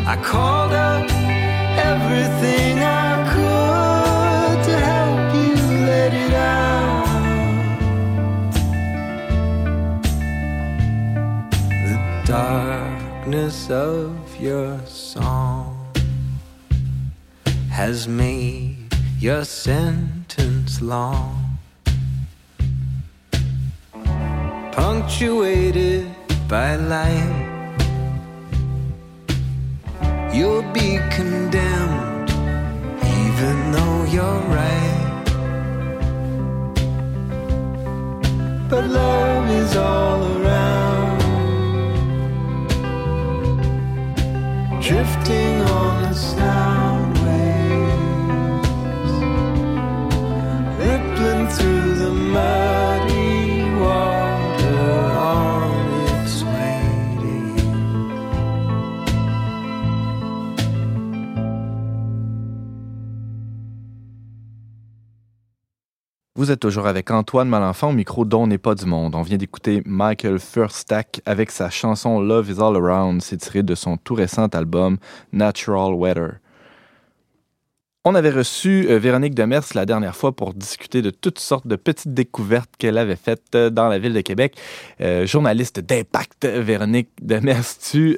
[0.06, 1.10] I called up
[1.90, 5.54] everything I could to help you
[5.86, 7.06] let it out.
[11.88, 15.78] The darkness of your song
[17.70, 18.76] has made
[19.18, 21.42] your sentence long.
[24.72, 26.08] punctuated
[26.52, 27.34] by light.
[30.34, 32.30] You'll be condemned,
[33.24, 35.24] even though you're right.
[38.68, 41.20] But love is all around,
[44.82, 46.71] drifting on the sound
[66.42, 69.14] Vous êtes toujours avec Antoine Malenfant au micro dont n'est pas du monde.
[69.14, 73.22] On vient d'écouter Michael Furstack avec sa chanson Love is All Around.
[73.22, 74.96] C'est tiré de son tout récent album
[75.33, 76.40] Natural Weather.
[78.04, 81.76] On avait reçu euh, Véronique Demers la dernière fois pour discuter de toutes sortes de
[81.76, 84.56] petites découvertes qu'elle avait faites euh, dans la ville de Québec.
[85.00, 88.16] Euh, journaliste d'impact, Véronique Demers, tu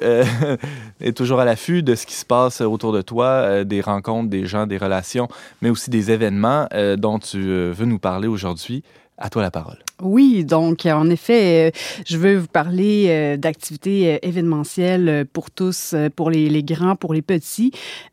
[1.01, 4.47] es toujours à l'affût de ce qui se passe autour de toi, des rencontres, des
[4.47, 5.27] gens, des relations,
[5.61, 6.67] mais aussi des événements
[6.97, 8.83] dont tu veux nous parler aujourd'hui.
[9.17, 9.77] À toi la parole.
[10.01, 15.51] Oui, donc en effet, euh, je veux vous parler euh, d'activités euh, événementielles euh, pour
[15.51, 17.71] tous, euh, pour les, les grands, pour les petits.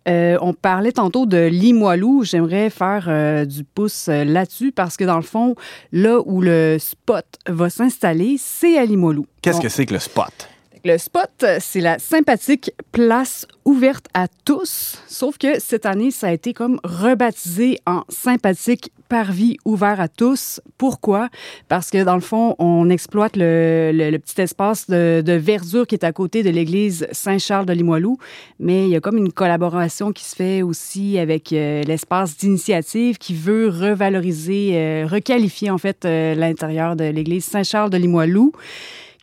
[0.08, 2.22] Euh, on parlait tantôt de Limoilou.
[2.22, 5.56] J'aimerais faire euh, du pouce euh, là-dessus parce que dans le fond,
[5.90, 9.26] là où le spot va s'installer, c'est à Limoilou.
[9.42, 10.48] Qu'est-ce que c'est que le spot?
[10.84, 16.32] Le spot, c'est la sympathique place ouverte à tous, sauf que cette année, ça a
[16.32, 20.60] été comme rebaptisé en sympathique parvis ouvert à tous.
[20.78, 21.28] Pourquoi?
[21.68, 26.04] Parce que dans le fond, on exploite le, petit espace de, de verdure qui est
[26.04, 28.18] à côté de l'église Saint-Charles de Limoilou,
[28.58, 33.18] mais il y a comme une collaboration qui se fait aussi avec euh, l'espace d'initiative
[33.18, 38.52] qui veut revaloriser, euh, requalifier en fait euh, l'intérieur de l'église Saint-Charles de Limoilou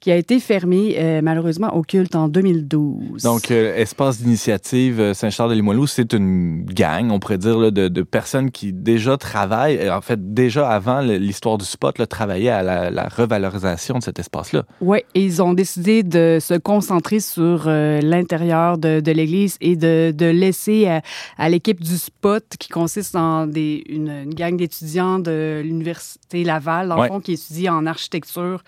[0.01, 3.23] qui a été fermé euh, malheureusement au culte en 2012.
[3.23, 8.01] Donc, euh, Espace d'initiative euh, Saint-Charles-de-Limoilou, c'est une gang, on pourrait dire, là, de, de
[8.03, 12.49] personnes qui déjà travaillent, euh, en fait, déjà avant le- l'histoire du spot, là, travaillaient
[12.49, 14.63] à la, la revalorisation de cet espace-là.
[14.81, 20.11] Oui, ils ont décidé de se concentrer sur euh, l'intérieur de, de l'Église et de,
[20.15, 21.01] de laisser à,
[21.37, 26.87] à l'équipe du spot, qui consiste en des, une, une gang d'étudiants de l'Université Laval,
[26.89, 27.07] dans le Ouais.
[27.07, 28.63] fond, qui étudient en architecture,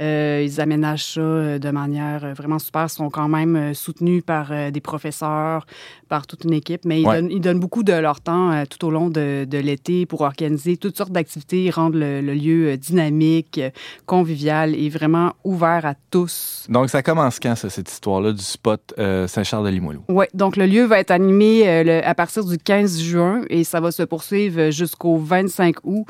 [0.00, 2.84] Euh, ils aménagent ça euh, de manière euh, vraiment super.
[2.84, 5.66] Ils sont quand même euh, soutenus par des professeurs,
[6.08, 7.16] par toute une équipe, mais ils, Ouais.
[7.20, 10.76] donnent, ils donnent beaucoup de leur temps tout au long de, de l'été pour organiser
[10.76, 13.60] toutes sortes d'activités, rendre le, le lieu dynamique,
[14.06, 16.66] convivial et vraiment ouvert à tous.
[16.68, 20.02] Donc, ça commence quand, ça, cette histoire-là du spot euh, Saint-Charles-de-Limoilou?
[20.08, 23.64] Oui, donc le lieu va être animé euh, le- à partir du 15 juin et
[23.64, 26.06] ça va se poursuivre jusqu'au 25 août.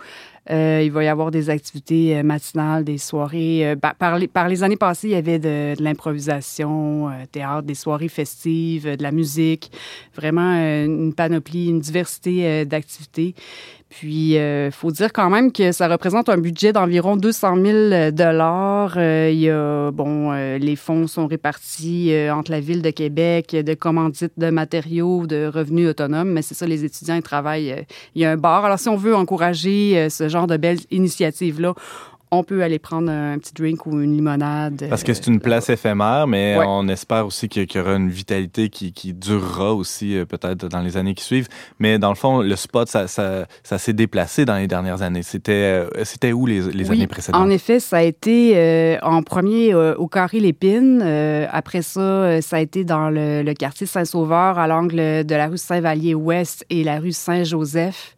[0.51, 3.69] Euh, il va y avoir des activités euh, matinales, des soirées.
[3.71, 7.75] euh, par, les, par les années passées, il y avait de, de l'improvisation, théâtre, des
[7.75, 9.71] soirées festives, de la musique.
[10.15, 13.35] Vraiment une panoplie, une diversité d'activités.
[13.91, 18.95] Puis, il faut dire quand même que ça représente un budget d'environ 200 000 dollars.
[18.97, 23.57] Euh, y a, bon, euh, les fonds sont répartis euh, entre la ville de Québec,
[23.57, 26.31] de commandites de matériaux, de revenus autonomes.
[26.31, 27.73] Mais c'est ça, les étudiants, ils travaillent.
[27.73, 27.83] euh,
[28.15, 28.65] il y a un bar.
[28.65, 31.75] Alors, si on veut encourager euh, ce genre de belles initiatives-là,
[32.31, 34.87] on peut aller prendre un petit drink ou une limonade.
[34.89, 36.65] Parce que euh, c'est une place éphémère, mais Ouais.
[36.67, 40.81] on espère aussi qu'il y aura une vitalité qui, qui durera aussi euh, peut-être dans
[40.81, 41.49] les années qui suivent.
[41.79, 45.23] Mais dans le fond, le spot, ça, ça, ça s'est déplacé dans les dernières années.
[45.23, 47.41] C'était euh, c'était où les, les Oui, années précédentes?
[47.41, 51.01] En effet, ça a été euh, en premier euh, au Carré Lépine.
[51.03, 55.49] Euh, après ça, ça a été dans le, le quartier Saint-Sauveur, à l'angle de la
[55.49, 58.17] rue Saint-Vallier-Ouest et la rue Saint-Joseph.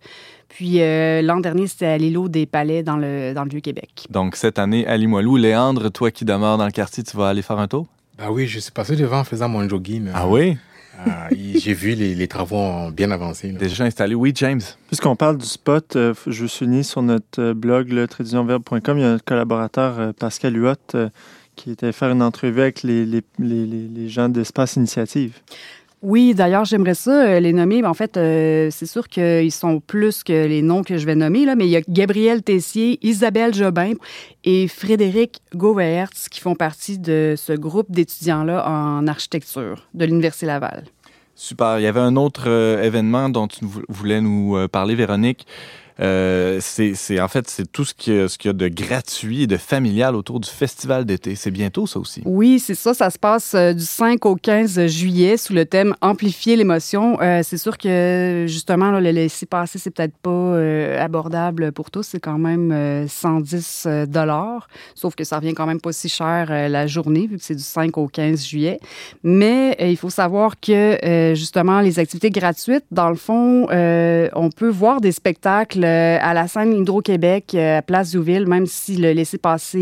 [0.61, 4.05] Puis euh, l'an dernier, c'était à l'îlot des Palais dans le, dans le Vieux-Québec.
[4.11, 7.41] Donc cette année, à Limoilou, Léandre, toi qui demeures dans le quartier, tu vas aller
[7.41, 7.87] faire un tour?
[8.19, 10.09] Bah oui, je suis passé devant en faisant mon jogging.
[10.13, 10.59] Ah oui?
[10.99, 13.51] Ah, J'ai vu les, les travaux ont bien avancé.
[13.53, 13.59] là.
[13.59, 14.15] Déjà installé.
[14.15, 14.61] Oui, James.
[14.89, 19.01] Puisqu'on parle du spot, euh, je veux souligner sur notre euh, blog, le traductionverbe.com, il
[19.01, 21.09] y a notre collaborateur euh, Pascal Huot euh,
[21.57, 25.39] qui était faire une entrevue avec les, les, les, les- les gens d'Espace Initiative.
[26.03, 27.85] Oui, d'ailleurs, j'aimerais ça euh, les nommer.
[27.85, 31.45] En fait, euh, c'est sûr qu'ils sont plus que les noms que je vais nommer,
[31.45, 33.93] là, mais il y a Gabriel Tessier, Isabelle Jobin
[34.45, 40.85] et Frédéric Gauvertz qui font partie de ce groupe d'étudiants-là en architecture de l'Université Laval.
[41.35, 41.79] Super.
[41.79, 45.47] Il y avait un autre euh, événement dont tu vou- voulais nous parler, Véronique.
[46.01, 50.15] Euh, c'est en fait c'est tout ce qu'il y, a- de gratuit et de familial
[50.17, 51.35] autour du festival d'été.
[51.35, 52.23] C'est bientôt ça aussi.
[52.25, 52.95] Oui, c'est ça.
[52.95, 57.19] Ça se passe euh, du 5 au 15 juillet sous le thème Amplifier l'émotion.
[57.21, 62.03] Euh, c'est sûr que, justement, le laisser passer, c'est peut-être pas abordable pour tous.
[62.07, 64.69] C'est quand même euh, 110 dollars.
[64.95, 67.63] Sauf que ça revient quand même pas si cher la journée, vu que c'est du
[67.63, 68.81] 5 au 15 juillet.
[69.23, 75.01] Mais il faut savoir que, justement, les activités gratuites, dans le fond, on peut voir
[75.01, 79.79] des spectacles euh, à la scène Hydro-Québec, euh, à Place Douville, même si le laisser-passer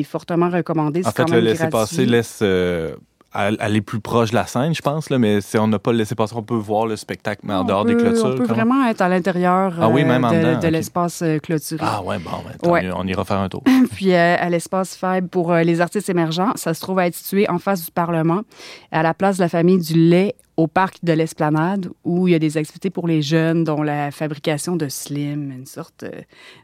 [0.00, 1.00] est fortement recommandé.
[1.04, 2.94] En c'est quand fait, le même laisser-passer laisse euh,
[3.32, 5.92] all- aller plus proche de la scène, je pense, là, mais si on n'a pas
[5.92, 8.26] le laisser-passer, on peut voir le spectacle, mais en On dehors des clôtures.
[8.26, 8.54] On peut comment?
[8.54, 11.84] vraiment être à l'intérieur Ah oui, même de, de l'espace clôturé.
[11.86, 12.30] Ah ouais, bon,
[12.62, 12.90] ben, Ouais.
[12.94, 13.62] on ira faire un tour.
[13.94, 17.14] Puis euh, à l'espace faible pour euh, les artistes émergents, ça se trouve à être
[17.14, 18.42] situé en face du Parlement,
[18.90, 22.34] à la place de la famille du lait au parc de l'Esplanade, où il y
[22.36, 26.10] a des activités pour les jeunes, dont la fabrication de slim, une sorte euh,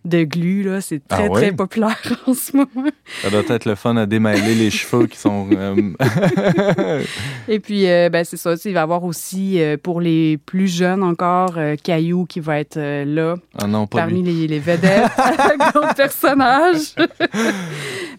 [0.04, 0.62] de glu.
[0.62, 0.80] là.
[0.80, 1.40] C'est Ah très, ouais?
[1.40, 2.90] très populaire en ce moment.
[3.22, 5.48] Ça doit être le fun à démêler les cheveux qui sont...
[5.52, 5.74] euh,
[7.48, 8.54] Et puis, euh, ben, c'est ça.
[8.54, 12.38] tu sais, Il va y avoir aussi, euh, pour les plus jeunes encore, Caillou qui
[12.38, 13.34] va être là.
[13.58, 16.94] Ah non, pas parmi les, les vedettes avec d'autres personnages.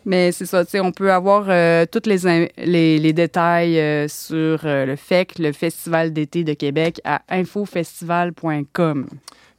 [0.06, 1.46] Mais c'est ça, tu sais, on peut avoir
[1.88, 9.06] tous les, les, les détails sur le FEC, le Festival d'été de Québec, à infofestival.com.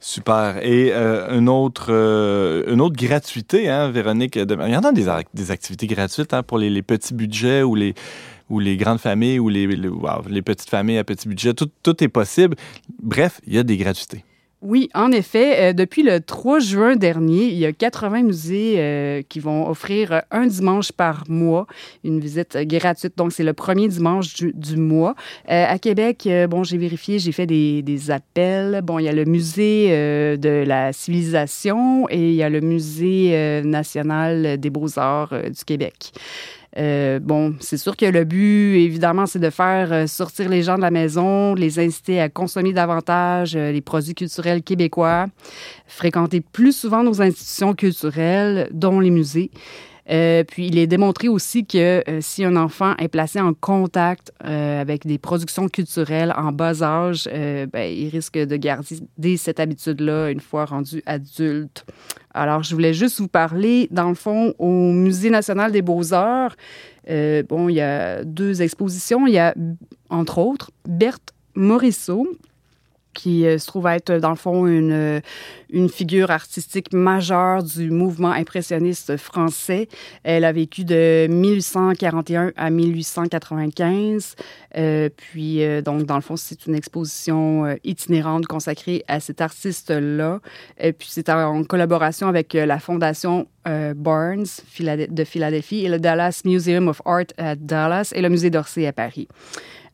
[0.01, 0.57] Super.
[0.61, 4.35] Et euh, une, autre, euh, une autre gratuité, hein, Véronique.
[4.35, 7.93] Il y en a des, des activités gratuites hein, pour les, petits budgets ou les,
[8.49, 11.53] ou les grandes familles ou les, les, petites familles à petit budget.
[11.53, 12.57] Tout est possible.
[13.01, 14.25] Bref, il y a des gratuités.
[14.61, 19.23] Oui, en effet, euh, depuis le 3 juin dernier, il y a 80 musées euh,
[19.27, 21.65] qui vont offrir euh, un dimanche par mois
[22.03, 23.17] une visite gratuite.
[23.17, 25.15] Donc, c'est le premier dimanche du, du mois.
[25.49, 28.81] Euh, à Québec, euh, bon, j'ai vérifié, j'ai fait des, des appels.
[28.83, 32.61] Bon, il y a le musée euh, de la civilisation et il y a le
[32.61, 36.11] musée national des beaux-arts du Québec.
[36.77, 40.77] Euh, bon, c'est sûr que le but, évidemment, c'est de faire euh, sortir les gens
[40.77, 45.27] de la maison, les inciter à consommer davantage euh, les produits culturels québécois,
[45.85, 49.51] fréquenter plus souvent nos institutions culturelles, dont les musées.
[50.11, 54.33] Euh, puis il est démontré aussi que euh, si un enfant est placé en contact
[54.43, 60.29] euh, avec des productions culturelles en bas âge, ben, il risque de garder cette habitude-là
[60.29, 61.85] une fois rendu adulte.
[62.33, 66.55] Alors, je voulais juste vous parler, dans le fond, au Musée national des beaux-arts.
[67.07, 69.27] Bon, il y a deux expositions.
[69.27, 69.53] Il y a,
[70.09, 72.27] entre autres, Berthe Morisseau,
[73.13, 75.19] qui euh, se trouve être, dans le fond, une, euh,
[75.69, 79.87] une figure artistique majeure du mouvement impressionniste français.
[80.23, 84.35] Elle a vécu de 1841 à 1895.
[84.77, 90.39] Euh, puis, donc, dans le fond, c'est une exposition itinérante consacrée à cet artiste-là.
[90.79, 94.45] Et puis, c'est en collaboration avec la Fondation Barnes
[95.09, 98.93] de Philadelphie et le Dallas Museum of Art à Dallas et le Musée d'Orsay à
[98.93, 99.27] Paris.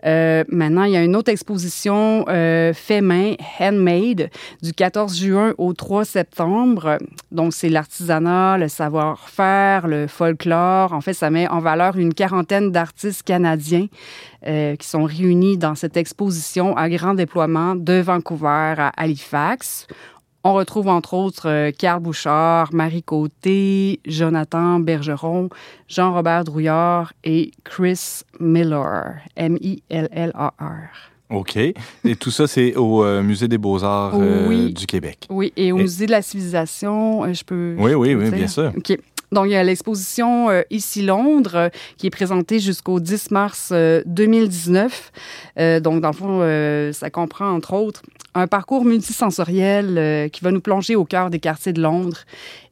[0.06, 4.30] Euh, maintenant, il y a une autre exposition euh, fait main, handmade,
[4.62, 6.98] du 14 juin au 3 septembre.
[7.32, 10.94] Donc, c'est l'artisanat, le savoir-faire, le folklore.
[10.94, 13.88] En fait, ça met en valeur une quarantaine d'artistes canadiens
[14.48, 19.88] euh, qui sont réunis dans cette exposition à grand déploiement de Vancouver à Halifax.
[20.50, 25.50] On retrouve entre autres euh, Carl Bouchard, Marie Côté, Jonathan Bergeron,
[25.90, 31.10] Jean-Robert Drouillard et Chris Miller, M-I-L-L-A-R.
[31.32, 31.58] OK.
[31.58, 31.76] Et
[32.18, 34.74] tout ça, c'est au euh, Musée des Beaux-Arts euh, Oui.
[34.74, 35.28] du Québec.
[35.30, 37.76] Oui, et au Et- Musée de la Civilisation, euh, je peux.
[37.78, 38.38] Oui, je oui, peux oui, dire?
[38.38, 38.72] bien sûr.
[38.78, 38.98] OK.
[39.32, 43.70] Donc, il y a l'exposition euh, Ici Londres euh, qui est présentée jusqu'au 10 mars
[43.72, 45.12] euh, 2019.
[45.60, 48.02] Euh, donc, dans le fond, ça comprend, entre autres,
[48.34, 52.20] un parcours multisensoriel qui va nous plonger au cœur des quartiers de Londres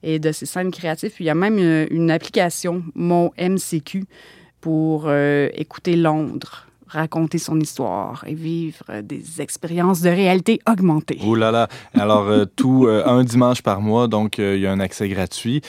[0.04, 1.13] et de ses scènes créatives.
[1.20, 4.06] Il y a même une, application, mon MCQ,
[4.62, 11.20] pour écouter Londres, raconter son histoire et vivre des expériences de réalité augmentée.
[11.26, 11.68] Oh là là.
[11.96, 15.62] Alors, tout un dimanche par mois, donc il y a un accès gratuit.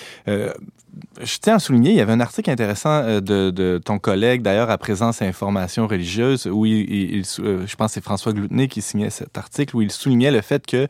[1.22, 4.42] Je tiens à souligner, il y avait un article intéressant euh, de, de ton collègue,
[4.42, 8.32] d'ailleurs, à Présence et Information religieuse, où il, il- euh, je pense que c'est François
[8.32, 10.86] Gloutenay qui signait cet article, où il soulignait le fait que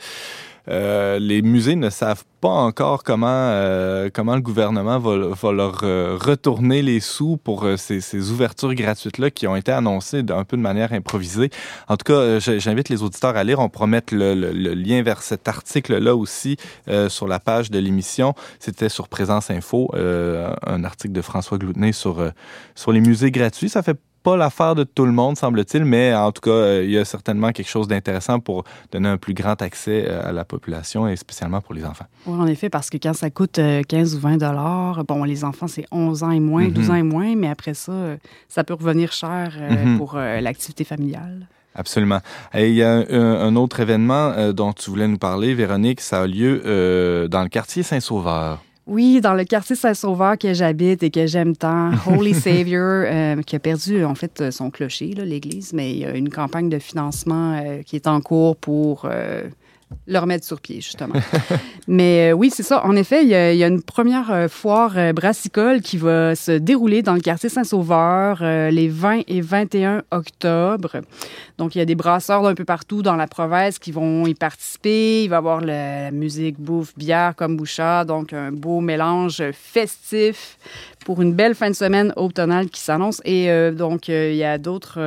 [0.68, 5.80] euh, les musées ne savent pas encore comment, euh, comment le gouvernement va, va leur
[5.82, 10.44] euh, retourner les sous pour euh, ces, ces ouvertures gratuites-là qui ont été annoncées d'un
[10.44, 11.50] peu de manière improvisée.
[11.88, 13.58] En tout cas, j'invite les auditeurs à lire.
[13.60, 16.56] On promet le, le- le lien vers cet article-là aussi
[17.08, 18.34] sur la page de l'émission.
[18.58, 22.30] C'était sur Présence Info, un article de François Gloutenay sur,
[22.74, 23.68] sur les musées gratuits.
[23.68, 26.90] Ça fait pas l'affaire de tout le monde, semble-t-il, mais en tout cas, euh, il
[26.90, 30.44] y a certainement quelque chose d'intéressant pour donner un plus grand accès euh, à la
[30.44, 32.06] population et spécialement pour les enfants.
[32.26, 35.44] Oui, en effet, parce que quand ça coûte euh, 15 ou 20 dollars, bon, les
[35.44, 36.72] enfants, c'est 11 ans et moins, Mhm.
[36.72, 38.16] 12 ans et moins, mais après ça, euh,
[38.48, 39.98] ça peut revenir cher euh, Mhm.
[39.98, 41.46] pour euh, l'activité familiale.
[41.76, 42.18] Absolument.
[42.52, 43.04] Et il y a un,
[43.48, 46.00] un autre événement euh, dont tu voulais nous parler, Véronique.
[46.00, 48.60] Ça a lieu euh, dans le quartier Saint-Sauveur.
[48.86, 53.56] Oui, dans le quartier Saint-Sauveur que j'habite et que j'aime tant, Holy Savior, euh, qui
[53.56, 56.78] a perdu en fait euh, son clocher, l'église, mais il y a une campagne de
[56.78, 59.48] financement euh, qui est en cours pour euh,
[60.08, 61.14] le remettre sur pied, justement.
[61.88, 62.84] mais euh, oui, c'est ça.
[62.84, 67.02] En effet, il y a, une première euh, foire euh, brassicole qui va se dérouler
[67.02, 71.00] dans le quartier Saint-Sauveur les 20 et 21 octobre.
[71.58, 74.34] Donc, il y a des brasseurs d'un peu partout dans la province qui vont y
[74.34, 75.24] participer.
[75.24, 78.06] Il va y avoir la, la musique, bouffe, bière comme Bouchard.
[78.06, 80.58] Donc, un beau mélange festif
[81.04, 83.20] pour une belle fin de semaine automnale qui s'annonce.
[83.24, 85.00] Et donc, il y a d'autres...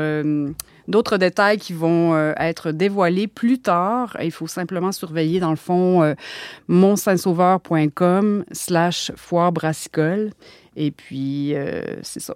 [0.89, 4.17] D'autres détails qui vont euh, être dévoilés plus tard.
[4.21, 6.15] Il faut simplement surveiller, dans le fond, euh,
[6.67, 10.31] montsaintsauveur.com slash foire brassicole.
[10.75, 12.35] Et puis, euh, c'est ça.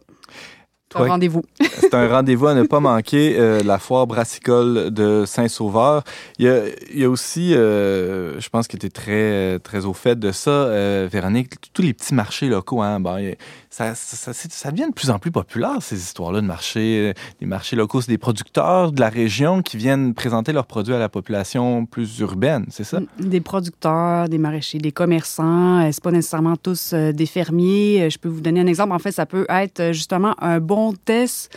[0.89, 1.41] Toi, Rendez-vous.
[1.79, 6.03] C'est un rendez-vous à ne pas manquer, euh, la foire brassicole de Saint-Sauveur.
[6.37, 9.85] Il y a, il y a aussi, euh, je pense que tu es très, très
[9.85, 12.83] au fait de ça, euh, Véronique, tous les petits marchés locaux.
[12.83, 13.35] Hein, bon, il y a-
[13.73, 17.09] ça, ça, ça, ça devient de plus en plus populaire, ces histoires-là de marchés.
[17.09, 20.93] euh, Les marchés locaux, c'est des producteurs de la région qui viennent présenter leurs produits
[20.93, 22.99] à la population plus urbaine, c'est ça?
[23.19, 25.79] Des producteurs, des maraîchers, des commerçants.
[25.81, 28.09] Euh, C'est pas nécessairement tous euh, des fermiers.
[28.11, 28.93] Je peux vous donner un exemple.
[28.93, 31.51] En fait, ça peut être justement un bon test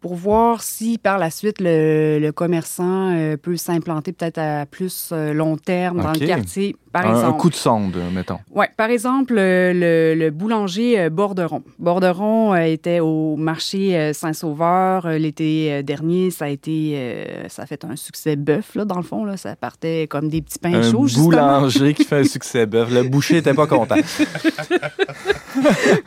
[0.00, 5.12] pour voir si par la suite le, le commerçant euh, peut s'implanter peut-être à plus
[5.12, 6.74] long terme dans le quartier.
[6.92, 8.38] Par un, coup de sonde, mettons.
[8.50, 11.62] Ouais, par exemple, euh, le, le boulanger euh, Borderon.
[11.78, 16.32] Borderon euh, était au marché Saint-Sauveur l'été dernier.
[16.32, 19.36] Ça a été, ça a fait un succès bœuf là, dans le fond là.
[19.36, 21.06] Ça partait comme des petits pains Un chauds.
[21.16, 22.92] boulanger qui fait un succès bœuf.
[22.92, 23.94] Le boucher était pas content.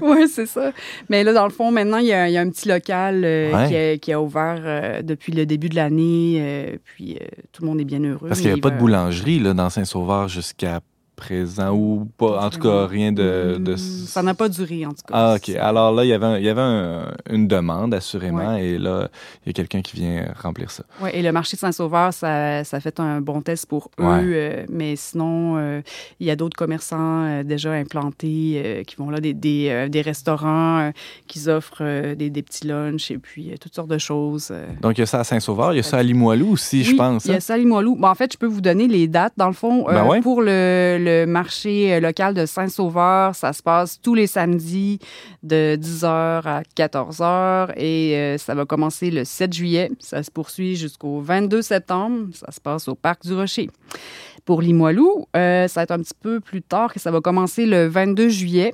[0.01, 0.71] oui, c'est ça.
[1.09, 3.21] Mais là, dans le fond, maintenant, il y a, il y a un petit local
[3.23, 3.67] euh, Ouais.
[3.67, 6.37] qui, a, qui a ouvert euh, depuis le début de l'année.
[6.39, 7.17] euh, puis
[7.51, 8.27] tout le monde est bien heureux.
[8.27, 10.72] Parce qu'il n'y a pas de boulangerie là, dans Saint-Sauveur jusqu'à
[11.23, 12.45] présent ou pas.
[12.45, 13.57] En tout cas, rien de.
[13.59, 13.71] de...
[13.73, 15.13] Hum, Ça n'a pas duré, en tout cas.
[15.13, 15.49] Ah, OK.
[15.55, 19.07] Alors là, il y avait, il y avait un- une demande, assurément, et là,
[19.45, 20.83] il y a quelqu'un qui vient remplir ça.
[21.01, 24.03] Ouais, et le marché de Saint-Sauveur, ça, ça fait un bon test pour eux.
[24.03, 24.19] Ouais.
[24.23, 25.81] euh, mais sinon, euh,
[26.19, 30.91] il y a d'autres commerçants euh, déjà implantés qui vont là, des, des, des restaurants
[31.27, 34.51] qui offrent des, des petits lunchs et puis toutes sortes de choses.
[34.81, 36.91] Donc, il y a ça à Saint-Sauveur, il y a ça à Limoilou aussi, je
[36.91, 37.25] Oui, pense.
[37.25, 37.37] Il y hein?
[37.37, 37.95] a ça à Limoilou.
[37.95, 39.33] Bon, en fait, je peux vous donner les dates.
[39.37, 40.21] Dans le fond, Ben ouais.
[40.21, 44.99] pour le, le marché euh, local de Saint-Sauveur, ça se passe tous les samedis
[45.41, 49.91] de 10h à 14h et euh, ça va commencer le 7 juillet.
[49.99, 52.27] Ça se poursuit jusqu'au 22 septembre.
[52.33, 53.69] Ça se passe au Parc du Rocher.
[54.45, 57.65] Pour Limoilou, euh, ça va être un petit peu plus tard que ça va commencer
[57.65, 58.73] le 22 juillet.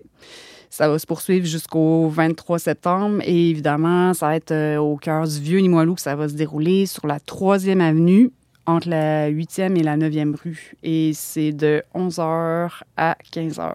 [0.70, 3.22] Ça va se poursuivre jusqu'au 23 septembre.
[3.24, 6.86] Et évidemment, ça va être au cœur du vieux Limoilou que ça va se dérouler
[6.86, 8.32] sur la 3e avenue,
[8.70, 10.74] entre la 8e et la 9e rue.
[10.84, 13.74] Et c'est de 11h à 15h.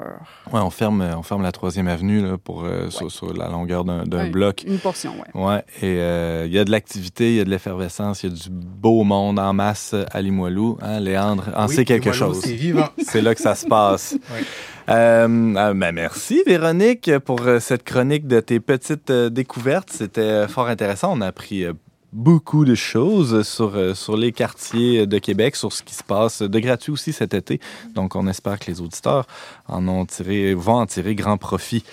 [0.52, 3.84] Ouais, on ferme, on ferme la troisième avenue là, pour, euh, sur, sur la longueur
[3.84, 4.64] d'un bloc.
[4.66, 5.40] Une portion, oui.
[5.40, 8.32] Ouais, et euh, il y a de l'activité, il y a de l'effervescence, il y
[8.32, 10.78] a du beau monde en masse à Limoilou.
[10.80, 12.42] Hein, Léandre en Oui, sait quelque Limoilou, chose.
[12.44, 12.88] C'est vivant.
[12.98, 14.16] C'est là que ça se passe.
[14.34, 14.44] Oui.
[14.90, 19.88] Euh, euh, ben, merci Véronique pour euh, cette chronique de tes petites euh, découvertes.
[19.90, 21.16] C'était euh, fort intéressant.
[21.16, 21.72] On a appris euh,
[22.14, 26.42] beaucoup de choses sur, euh, sur les quartiers de Québec, sur ce qui se passe
[26.42, 27.60] de gratuit aussi cet été.
[27.94, 29.26] Donc on espère que les auditeurs
[29.66, 31.84] en ont tiré, vont en tirer grand profit.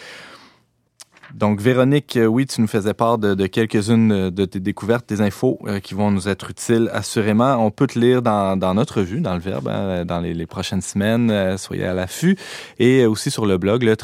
[1.36, 5.22] Donc, Véronique, euh, oui, tu nous faisais part de, quelques-unes euh, de tes découvertes, des
[5.22, 7.56] infos euh, qui vont nous être utiles, assurément.
[7.56, 11.32] On peut te lire dans, notre revue, dans le Verbe, hein, dans les, prochaines semaines.
[11.32, 12.38] Euh, soyez à l'affût.
[12.80, 13.96] Et euh, aussi sur le blog, le.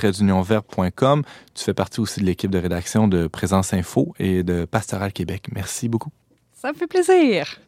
[1.53, 5.47] Tu fais partie aussi de l'équipe de rédaction de Présence Info et de Pastoral Québec.
[5.53, 6.11] Merci beaucoup.
[6.53, 7.59] Ça me fait plaisir.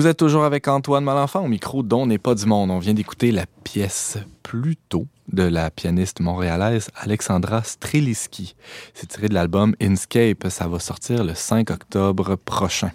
[0.00, 2.70] Vous êtes toujours avec Antoine Malenfant au micro dont n'est pas du monde.
[2.70, 8.56] On vient d'écouter la pièce Pluto de la pianiste montréalaise Alexandra Streliski.
[8.94, 10.46] C'est tiré de l'album Inscape.
[10.48, 12.92] Ça va sortir le 5 octobre prochain.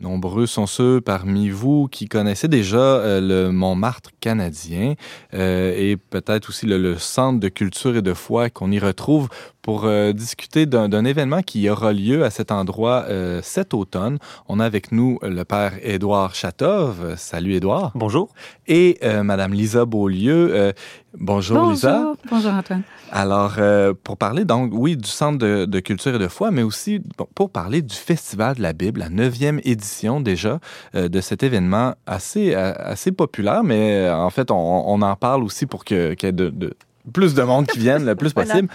[0.00, 4.94] Nombreux sont ceux parmi vous qui connaissaient déjà euh, le Montmartre canadien
[5.32, 9.28] euh, et peut-être aussi le Centre de culture et de foi qu'on y retrouve
[9.62, 14.18] pour euh, discuter d'un d'un événement qui aura lieu à cet endroit euh, cet automne.
[14.48, 17.14] On a avec nous le père Édouard Chatov.
[17.16, 17.92] Salut Édouard.
[17.94, 18.28] Bonjour.
[18.66, 20.50] Et euh, Madame Lisa Beaulieu.
[20.52, 20.72] Euh,
[21.18, 21.98] bonjour, Lisa.
[21.98, 22.16] Bonjour.
[22.30, 22.82] Bonjour, Antoine.
[23.12, 26.62] Alors, euh, pour parler donc, oui, du Centre de, de culture et de foi, mais
[26.62, 30.58] aussi bon, pour parler du Festival de la Bible, la neuvième édition déjà
[30.94, 35.44] euh, de cet événement assez, assez populaire, mais euh, en fait, on, on en parle
[35.44, 36.74] aussi pour que- qu'il y ait de, de-
[37.12, 38.50] plus de monde qui vienne le plus Voilà.
[38.54, 38.68] possible.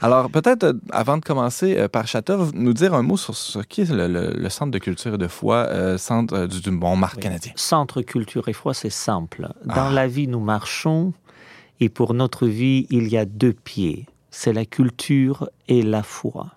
[0.00, 3.58] Alors, peut-être, euh, avant de commencer, euh, par Chatov, nous dire un mot sur ce
[3.60, 7.16] qu'est le, le- le Centre de culture et de foi, euh, Centre du, du Montmartre
[7.16, 7.22] Oui.
[7.22, 7.52] canadien.
[7.56, 9.48] Centre culture et foi, c'est simple.
[9.64, 9.92] Dans Ah.
[9.92, 11.12] la vie, nous marchons
[11.80, 14.06] et pour notre vie, il y a deux pieds.
[14.30, 16.48] C'est la culture et la foi.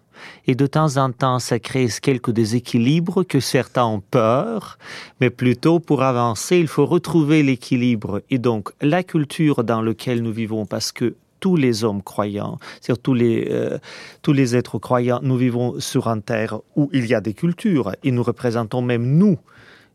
[0.48, 4.78] Et de temps en temps, ça crée quelques déséquilibres que certains ont peur,
[5.22, 8.22] mais plutôt pour avancer, il faut retrouver l'équilibre.
[8.30, 13.02] Et donc, la culture dans laquelle nous vivons, parce que tous les hommes croyants, c'est-à-dire
[13.02, 13.78] tous les, euh,
[14.22, 17.94] tous les êtres croyants, nous vivons sur une terre où il y a des cultures
[18.04, 19.38] et nous représentons même nous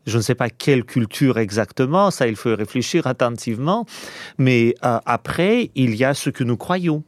[0.05, 3.85] je ne sais pas quelle culture exactement, ça il faut réfléchir attentivement,
[4.37, 7.03] mais euh, après, il y a ce que nous croyons.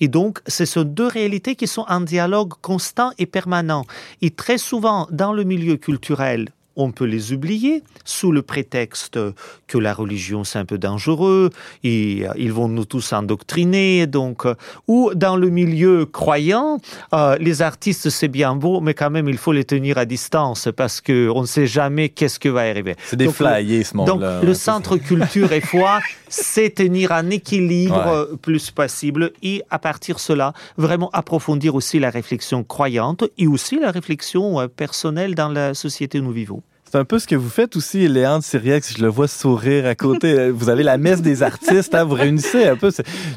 [0.00, 3.84] Et donc, ce sont deux réalités qui sont en dialogue constant et permanent.
[4.22, 6.48] Et très souvent, dans le milieu culturel,
[6.78, 9.18] on peut les oublier sous le prétexte
[9.66, 11.50] que la religion c'est un peu dangereux
[11.84, 14.54] et euh, ils vont nous tous endoctriner donc euh,
[14.86, 16.78] ou dans le milieu croyant
[17.12, 20.68] euh, les artistes c'est bien beau mais quand même il faut les tenir à distance
[20.76, 23.94] parce que on ne sait jamais qu'est-ce que va arriver C'est des Donc, flyers, ce
[23.94, 24.40] donc, monde-là.
[24.42, 24.72] le c'est ça.
[24.72, 25.98] centre culture et foi,
[26.28, 28.36] c'est tenir un équilibre Ouais.
[28.40, 33.78] plus possible et à partir de cela, vraiment approfondir aussi la réflexion croyante et aussi
[33.80, 36.62] la réflexion personnelle dans la société où nous vivons.
[36.90, 38.96] C'est un peu ce que vous faites aussi, Léandre Syriex.
[38.96, 40.48] Je le vois sourire à côté.
[40.50, 41.94] vous avez la messe des artistes.
[41.94, 42.90] hein, vous réunissez un peu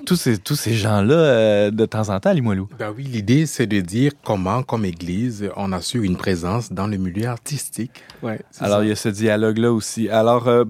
[0.05, 2.69] tous ces, tous ces gens-là euh, de temps en temps à Limoilou.
[2.79, 6.95] Ben oui, l'idée, c'est de dire comment, comme Église, on assure une présence dans le
[6.95, 7.91] milieu artistique.
[8.23, 8.85] Ouais, c'est Alors, ça.
[8.85, 10.07] il y a ce dialogue-là aussi.
[10.07, 10.63] Alors, euh,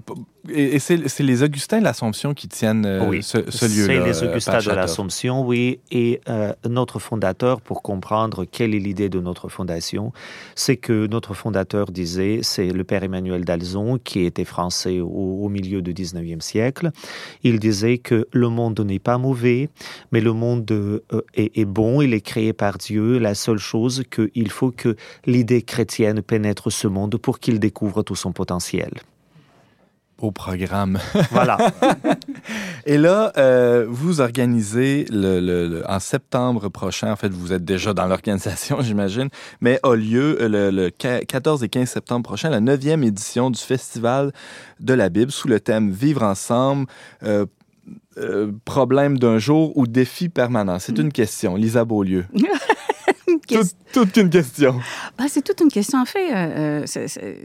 [0.50, 4.12] et, et c'est les Augustins de l'Assomption qui tiennent euh, Oui, ce, ce lieu-là.
[4.12, 9.08] C'est les Augustins de l'Assomption, oui, et euh, notre fondateur, pour comprendre quelle est l'idée
[9.08, 10.12] de notre fondation,
[10.54, 15.48] c'est que notre fondateur disait, c'est le père Emmanuel d'Alzon, qui était français au, au
[15.48, 16.90] milieu du 19e siècle.
[17.44, 19.68] Il disait que le monde n'est pas mauvais,
[20.10, 21.00] mais le monde euh,
[21.34, 23.18] est, est bon, il est créé par Dieu.
[23.18, 28.16] La seule chose qu'il faut que l'idée chrétienne pénètre ce monde pour qu'il découvre tout
[28.16, 28.90] son potentiel.
[30.22, 30.98] Au programme.
[31.32, 31.58] Voilà.
[32.86, 37.64] Et là, euh, vous organisez le, le- le- en septembre prochain, en fait, vous êtes
[37.64, 39.28] déjà dans l'organisation, j'imagine,
[39.60, 43.50] mais a lieu euh, le, le qua- 14 et 15 septembre prochain, la neuvième édition
[43.50, 44.32] du Festival
[44.80, 46.86] de la Bible sous le thème Vivre ensemble.
[47.24, 47.44] euh,
[48.18, 50.78] euh, problème d'un jour ou défi permanent?
[50.78, 51.56] C'est une question.
[51.56, 52.26] Lisa Beaulieu.
[53.48, 53.58] Tout-
[53.92, 54.78] toute une question.
[55.18, 55.98] Ah, c'est toute une question.
[56.00, 57.44] En fait, euh, c'est- c'est-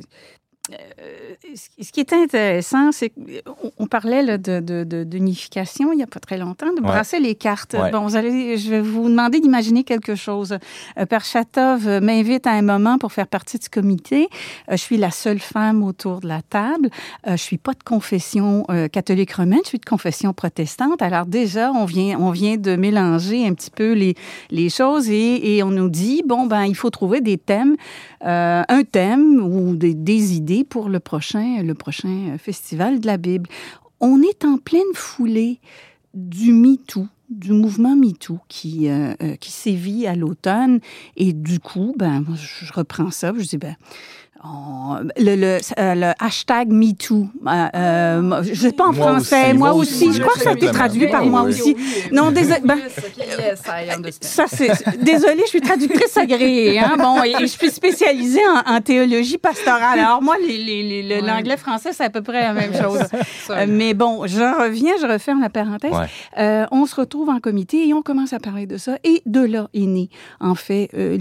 [0.72, 1.36] euh,
[1.82, 6.20] ce qui est intéressant, c'est qu'on on parlait là, de, d'unification il n'y a pas
[6.20, 6.88] très longtemps, de Ouais.
[6.88, 7.74] brasser les cartes.
[7.74, 7.92] Ouais.
[7.92, 10.58] Bon, vous allez, je vais vous demander d'imaginer quelque chose.
[10.98, 14.28] Euh, Père Chatov euh, m'invite à un moment pour faire partie du comité.
[14.70, 16.90] Euh, je suis la seule femme autour de la table.
[17.28, 21.02] Euh, je suis pas de confession catholique romaine, je suis de confession protestante.
[21.02, 24.16] Alors déjà, on vient, on vient de mélanger un petit peu les,
[24.52, 27.76] les choses et, et on nous dit, bon, ben, il faut trouver des thèmes,
[28.22, 33.18] un thème ou des, des idées pour le prochain, le prochain euh, festival de la
[33.18, 33.50] Bible.
[34.00, 35.60] On est en pleine foulée
[36.14, 40.80] du MeToo du mouvement MeToo qui, euh, euh, qui sévit à l'automne.
[41.16, 43.76] Et du coup, ben, je reprends ça, je dis, ben,
[45.18, 49.48] le, le, euh, le hashtag MeToo, euh, euh, moi, je sais pas en Moi français,
[49.50, 51.44] aussi, moi moi aussi, aussi, je crois que ça a été traduit par Oui, moi
[51.44, 51.50] oui.
[51.50, 51.76] aussi.
[52.12, 52.60] Non, désolé.
[52.64, 54.28] Ben, I understand.
[54.28, 54.72] ça, c'est.
[55.02, 56.80] Désolée, je suis traductrice agréée.
[56.80, 56.96] Hein?
[56.98, 60.00] Bon, et, et je suis spécialisée en, en théologie pastorale.
[60.00, 63.00] Alors, moi, l'anglais-français, c'est à peu près la même chose.
[63.50, 65.92] Euh, mais bon, je reviens, je referme la parenthèse.
[65.92, 66.08] Ouais.
[66.38, 68.98] Euh, on se retrouve en comité et on commence à parler de ça.
[69.04, 70.10] Et de là est né,
[70.40, 71.18] en fait, euh,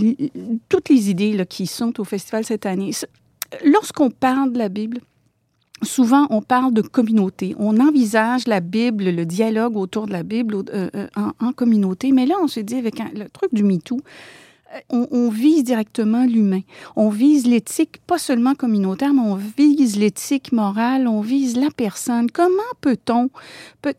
[0.69, 2.91] toutes les idées là, qui sont au festival cette année.
[3.65, 5.01] Lorsqu'on parle de la Bible,
[5.83, 7.55] souvent on parle de communauté.
[7.59, 11.09] On envisage la Bible, le dialogue autour de la Bible euh, euh,
[11.41, 12.13] en, communauté.
[12.13, 14.01] Mais là, on s'est dit, avec le truc du MeToo,
[14.91, 16.63] euh, on, vise directement l'humain.
[16.97, 22.31] On vise l'éthique, pas seulement communautaire, mais on vise l'éthique morale, on vise la personne.
[22.31, 23.31] Comment peut-on,
[23.81, 23.95] peut-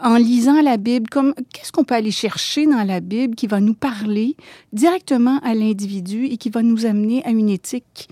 [0.00, 1.08] en lisant la Bible,
[1.52, 4.36] qu'est-ce qu'on peut aller chercher dans la Bible qui va nous parler
[4.72, 8.08] directement à l'individu et qui va nous amener à une éthique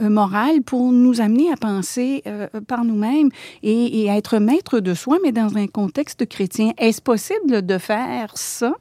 [0.00, 3.28] morale pour nous amener à penser euh, par nous-mêmes
[3.62, 6.72] et, et à être maître de soi, mais dans un contexte chrétien.
[6.78, 8.74] Est-ce possible de faire ça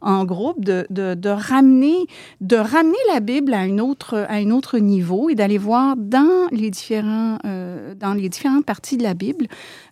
[0.00, 2.06] en groupe, de, de, de ramener,
[2.40, 6.48] de ramener la Bible à, une autre, à un autre niveau et d'aller voir dans
[6.50, 9.46] les, différents, euh, dans les différentes parties de la Bible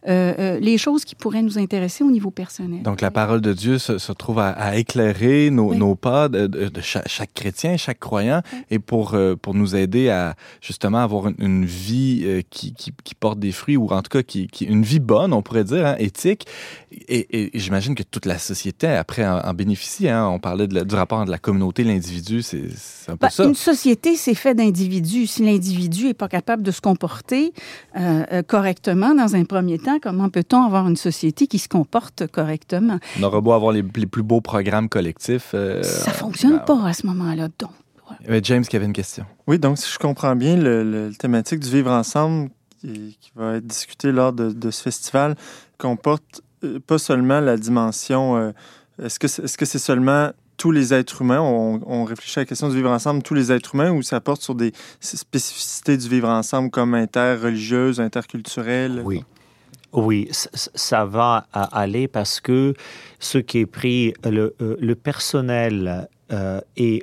[0.08, 2.82] euh, euh, les choses qui pourraient nous intéresser au niveau personnel.
[2.82, 5.76] Donc, la parole de Dieu se, se trouve à, à éclairer nos, Oui.
[5.78, 9.74] nos pas de, de- de cha- chaque, chrétien, chaque croyant, et pour, euh, pour nous
[9.74, 13.88] aider à justement avoir une, une vie euh, qui, qui, qui porte des fruits, ou
[13.88, 16.46] en tout cas qui, qui une vie bonne, on pourrait dire, hein, éthique.
[17.08, 20.08] Et, et j'imagine que toute la société, après, en, en bénéficie.
[20.08, 20.26] Hein.
[20.28, 22.62] On parlait de la- du rapport entre la communauté et l'individu, c'est
[23.08, 23.44] un peu Ben, ça.
[23.44, 25.26] Une société, c'est fait d'individus.
[25.26, 27.52] Si l'individu n'est pas capable de se comporter
[28.46, 32.98] correctement dans un premier temps, comment peut-on avoir une société qui se comporte correctement?
[33.18, 35.52] On aura beau avoir les, les plus beaux programmes collectifs.
[35.54, 37.48] euh, Ça fonctionne ben, pas à ce moment-là.
[37.58, 37.70] Donc,
[38.28, 39.24] euh, James qui avait une question.
[39.46, 43.30] Oui, donc si je comprends bien, le, le- le thématique du vivre ensemble qui, qui
[43.34, 45.34] va être discuté lors de, de ce festival
[45.78, 48.36] comporte euh, pas seulement la dimension.
[48.36, 48.52] euh,
[49.02, 51.40] est-ce que c'est est -ce c'est seulement tous les êtres humains?
[51.42, 54.20] On, on réfléchit à la question du vivre ensemble, tous les êtres humains, ou ça
[54.22, 59.02] porte sur des spécificités du vivre ensemble comme interreligieuse, interculturelle?
[59.04, 59.22] Oui.
[59.92, 62.74] Oui, ça va à- aller parce que
[63.18, 67.02] ce qui est pris, le, euh, le personnel euh, est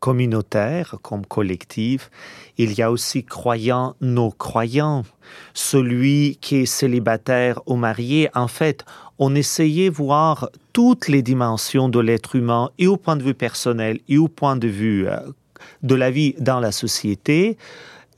[0.00, 2.10] communautaire comme collectif.
[2.58, 5.04] Il y a aussi croyants, nos croyants.
[5.54, 8.84] Celui qui est célibataire ou marié, en fait,
[9.18, 14.00] on essayait voir toutes les dimensions de l'être humain et au point de vue personnel
[14.08, 15.16] et au point de vue euh,
[15.82, 17.56] de la vie dans la société.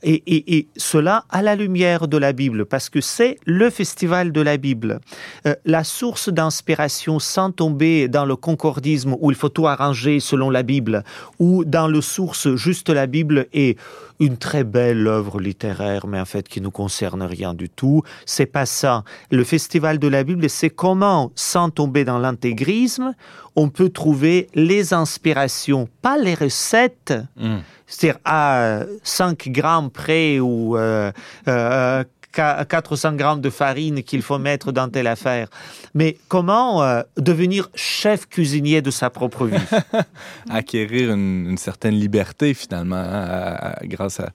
[0.01, 4.31] Et, et- et cela à la lumière de la Bible, parce que c'est le festival
[4.31, 4.99] de la Bible.
[5.45, 10.49] Euh, la source d'inspiration sans tomber dans le concordisme où il faut tout arranger selon
[10.49, 11.03] la Bible,
[11.39, 13.77] ou dans le source juste la Bible est
[14.19, 18.03] une très belle œuvre littéraire, mais en fait qui nous concerne rien du tout.
[18.25, 19.03] C'est pas ça.
[19.31, 23.13] Le festival de la Bible, c'est comment, sans tomber dans l'intégrisme,
[23.55, 27.13] on peut trouver les inspirations, pas les recettes,
[27.87, 31.11] c'est-à-dire à 5 grammes près ou euh,
[31.47, 35.47] euh, 400 grammes de farine qu'il faut mettre dans telle affaire.
[35.93, 39.57] Mais comment euh, devenir chef cuisinier de sa propre vie?
[40.49, 44.29] Acquérir une, une certaine liberté finalement hein, à- à- grâce à,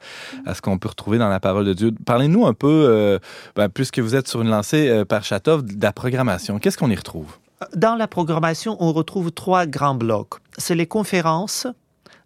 [0.47, 1.93] à ce qu'on peut retrouver dans la parole de Dieu.
[2.05, 3.19] Parlez-nous un peu, euh,
[3.57, 6.59] ben, puisque vous êtes sur une lancée euh, par Chatov, de la programmation.
[6.59, 7.37] Qu'est-ce qu'on y retrouve?
[7.75, 10.35] Dans la programmation, on retrouve trois grands blocs.
[10.59, 11.67] C'est les conférences,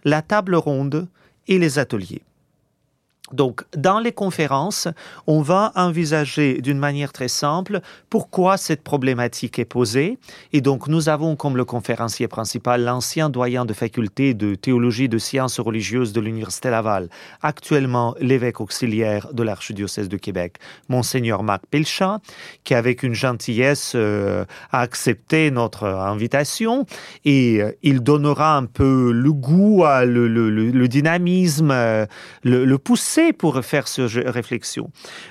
[0.05, 1.07] la table ronde
[1.47, 2.23] et les ateliers.
[3.33, 4.89] Donc, dans les conférences,
[5.27, 10.19] on va envisager d'une manière très simple pourquoi cette problématique est posée.
[10.53, 15.19] Et donc, nous avons comme le conférencier principal l'ancien doyen de faculté de théologie de
[15.19, 17.09] sciences religieuses de l'Université Laval,
[17.43, 20.57] actuellement l'évêque auxiliaire de l'archidiocèse de Québec,
[20.89, 22.21] Monseigneur Marc Pelchat,
[22.65, 26.87] qui, avec une gentillesse, euh, a accepté notre invitation
[27.25, 32.07] et euh, il donnera un peu le goût, le, dynamisme, euh,
[32.43, 32.79] le, le
[33.37, 34.91] pour faire cette réflexion.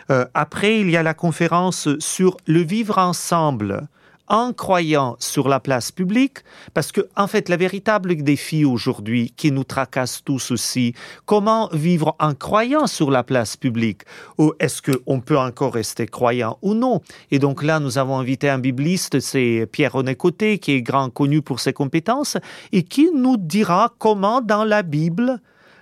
[0.09, 3.87] Euh, après, il y a la conférence sur le vivre ensemble
[4.27, 6.39] en croyant sur la place publique,
[6.73, 10.93] parce que, en fait, le véritable défi aujourd'hui qui nous tracasse tous aussi,
[11.25, 14.01] comment vivre en croyant sur la place publique?
[14.37, 17.01] Ou est-ce qu'on peut encore rester croyant ou non?
[17.31, 21.41] Et donc là, nous avons invité un bibliste, c'est Pierre-René Côté, qui est grand connu
[21.41, 22.37] pour ses compétences,
[22.73, 25.39] et qui nous dira comment, dans la Bible,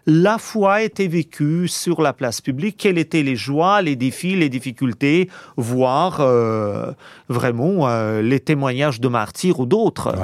[0.08, 4.50] la foi était vécue sur la place publique, quelles étaient les joies, les défis, les
[4.50, 6.92] difficultés, voire euh,
[7.30, 10.16] vraiment euh, les témoignages de martyrs ou d'autres,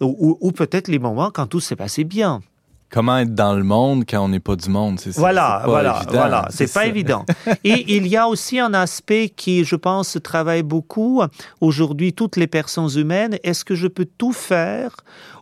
[0.00, 2.40] ou, ou- ou peut-être les moments quand tout s'est passé bien.
[2.90, 4.98] Comment être dans le monde quand on n'est pas du monde?
[4.98, 6.12] C'est, Voilà, voilà, évident.
[6.12, 6.86] voilà, c'est pas ça.
[6.86, 7.24] évident.
[7.64, 11.22] Et il y a aussi un aspect qui, je pense, travaille beaucoup
[11.60, 13.38] aujourd'hui toutes les personnes humaines.
[13.44, 14.96] Est-ce que je peux tout faire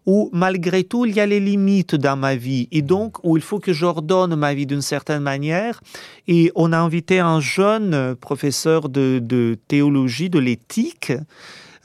[0.07, 3.43] ou malgré tout il y a les limites dans ma vie et donc où il
[3.43, 5.81] faut que j'ordonne ma vie d'une certaine manière?
[6.27, 11.13] Et on a invité un jeune professeur de, de théologie de l'éthique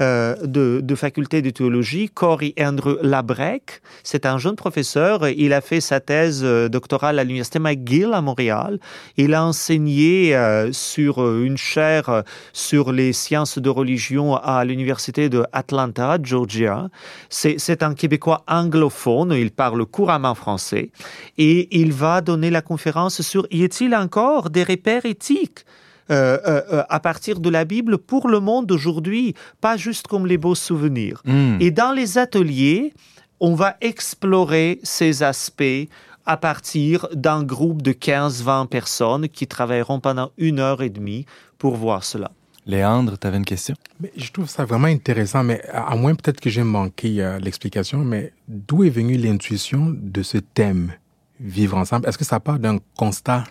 [0.01, 3.81] euh, de, faculté de théologie, Cory Andrew Labrec.
[4.03, 5.27] C'est un jeune professeur.
[5.27, 8.79] Il a fait sa thèse euh, doctorale à l'université McGill à Montréal.
[9.17, 12.23] Il a enseigné euh, sur une chaire
[12.53, 16.89] sur les sciences de religion à l'université de Atlanta, Georgia.
[17.29, 19.33] C'est un Québécois anglophone.
[19.33, 20.91] Il parle couramment français
[21.37, 25.65] et il va donner la conférence sur y a-t-il encore des repères éthiques?
[26.11, 30.25] Euh, euh, euh, à partir de la Bible pour le monde d'aujourd'hui, pas juste comme
[30.25, 31.21] les beaux souvenirs.
[31.25, 31.57] Hmm.
[31.59, 32.93] Et dans les ateliers,
[33.39, 35.87] on va explorer ces aspects
[36.25, 41.25] à partir d'un groupe de 15-20 personnes qui travailleront pendant une heure et demie
[41.57, 42.31] pour voir cela.
[42.65, 43.75] Léandre, tu avais une question?
[43.99, 47.39] Mais je trouve ça vraiment intéressant, mais à à moins peut-être que j'ai manqué euh,
[47.39, 50.93] l'explication, mais d'où est venue l'intuition de ce thème,
[51.39, 52.07] vivre ensemble?
[52.07, 53.43] Est-ce que ça part d'un constat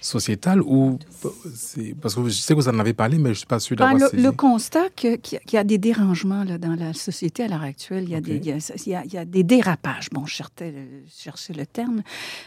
[0.00, 0.98] sociétal ou
[1.54, 3.76] c'est parce que je sais que vous en avez parlé, mais je suis pas sûr
[3.76, 6.58] Ben, d'avoir le, le constat que- qu'il y, a- qu'il y a des dérangements là,
[6.58, 8.94] dans la société à l'heure actuelle, il y, a des, il, y a, il y
[8.94, 10.08] a- il y a des dérapages.
[10.12, 12.02] Bon, je cherchais le, je cherchais le terme.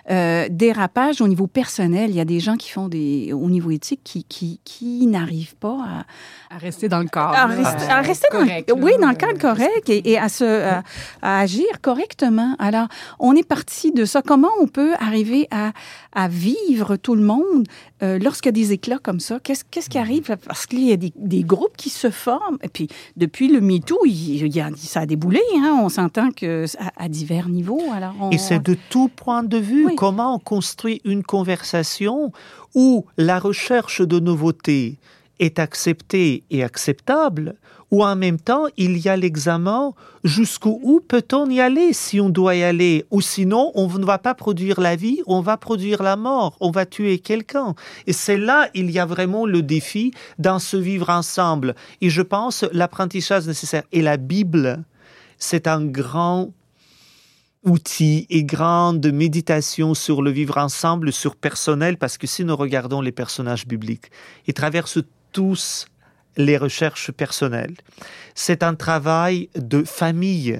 [0.09, 2.09] Euh, dérapages au niveau personnel.
[2.11, 5.55] Il y a des gens qui font des, au niveau éthique, qui, qui, qui n'arrivent
[5.55, 6.05] pas
[6.49, 7.33] à, À rester dans le corps.
[7.33, 10.43] à à rester dans, Correct, le, oui, dans le cadre correct et, et à, se,
[10.43, 10.83] à,
[11.21, 12.55] à agir correctement.
[12.59, 12.87] Alors,
[13.19, 14.21] on est parti de ça.
[14.21, 15.73] Comment on peut arriver à,
[16.13, 17.38] à vivre tout le monde
[18.03, 19.39] euh, lorsqu'il y a des éclats comme ça?
[19.41, 20.35] Qu'est-ce qui arrive?
[20.45, 22.57] Parce qu'il y a des, des groupes qui se forment.
[22.63, 22.87] Et puis,
[23.17, 25.41] depuis le MeToo, il, il y a, ça a déboulé.
[25.57, 25.79] Hein?
[25.81, 27.81] On s'entend que à, à divers niveaux.
[27.93, 29.95] Alors, on- Et c'est de tout point de vue Oui.
[29.95, 32.31] comment on construit une conversation
[32.75, 34.97] où la recherche de nouveautés
[35.39, 37.55] est acceptée et acceptable,
[37.91, 42.55] ou en même temps il y a l'examen jusqu'où peut-on y aller si on doit
[42.55, 46.15] y aller, ou sinon on ne va pas produire la vie, on va produire la
[46.15, 47.75] mort, on va tuer quelqu'un.
[48.07, 51.75] Et c'est là il y a vraiment le défi dans ce vivre ensemble.
[52.01, 54.83] Et je pense l'apprentissage nécessaire et la Bible,
[55.37, 56.51] c'est un grand
[57.63, 63.01] outil et grande méditation sur le vivre ensemble, sur personnel, parce que si nous regardons
[63.01, 64.11] les personnages bibliques,
[64.47, 65.87] ils traversent tous
[66.39, 67.75] les recherches personnelles.
[68.33, 70.59] C'est un travail de famille.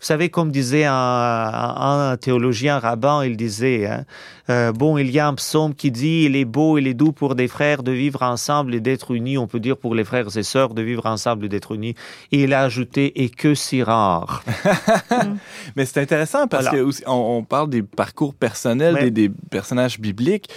[0.00, 4.04] Vous savez, comme disait un, un- un théologien un rabbin, il disait, hein,
[4.48, 7.10] euh, bon, il y a un psaume qui dit, il est beau, il est doux
[7.10, 9.38] pour des frères de vivre ensemble et d'être unis.
[9.38, 11.96] On peut dire pour les frères et sœurs de vivre ensemble et d'être unis.
[12.30, 14.44] Et il a ajouté, et que si rare.
[15.76, 16.78] Mais c'est intéressant parce Voilà.
[16.78, 20.48] que aussi, on, on parle des parcours personnels des personnages bibliques.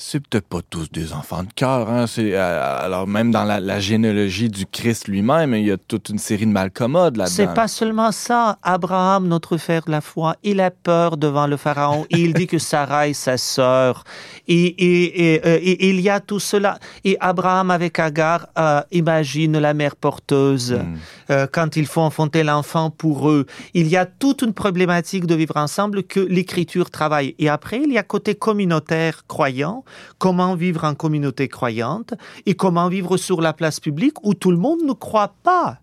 [0.00, 1.90] C'est peut-être pas tous des enfants de cœur.
[1.90, 2.04] Hein?
[2.18, 6.18] Euh, alors même dans la, la généalogie du Christ lui-même, il y a toute une
[6.18, 7.34] série de malcommodes là-dedans.
[7.34, 8.58] C'est pas seulement ça.
[8.62, 12.46] Abraham, notre frère de la foi, il a peur devant le pharaon et il dit
[12.46, 14.04] que Sarah est sa sœur.
[14.46, 16.78] Et, et, et, euh, et il y a tout cela.
[17.04, 20.96] Et Abraham avec Agar euh, imagine la mère porteuse Hmm.
[21.30, 23.46] euh, quand il faut enfanter l'enfant pour eux.
[23.74, 27.34] Il y a toute une problématique de vivre ensemble que l'Écriture travaille.
[27.38, 29.84] Et après, il y a côté communautaire croyant,
[30.18, 32.14] comment vivre en communauté croyante
[32.46, 35.78] et comment vivre sur la place publique où tout le monde ne croit pas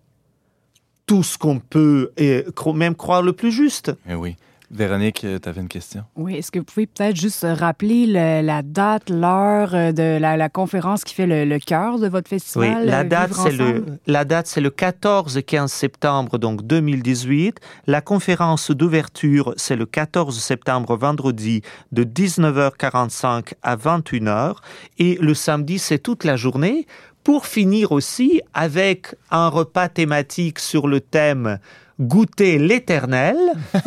[1.06, 2.44] tout ce qu'on peut et
[2.74, 3.92] même croire le plus juste?
[4.08, 4.36] Eh oui.
[4.70, 6.02] Véronique, tu avais une question?
[6.16, 10.36] Oui, est-ce que vous pouvez peut-être juste rappeler le- la date, l'heure euh, de la,
[10.36, 12.84] la conférence qui fait le, le cœur de votre Oui, festival?
[12.84, 13.98] la euh, date c'est le ensemble?
[14.08, 17.60] la date c'est le 14-15 septembre donc 2018.
[17.86, 21.62] La conférence d'ouverture c'est le 14 septembre vendredi
[21.92, 24.56] de 19h45 à 21h
[24.98, 26.88] et le samedi c'est toute la journée
[27.22, 31.58] pour finir aussi avec un repas thématique sur le thème
[32.00, 33.36] goûter l'éternel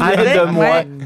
[0.00, 0.38] avec,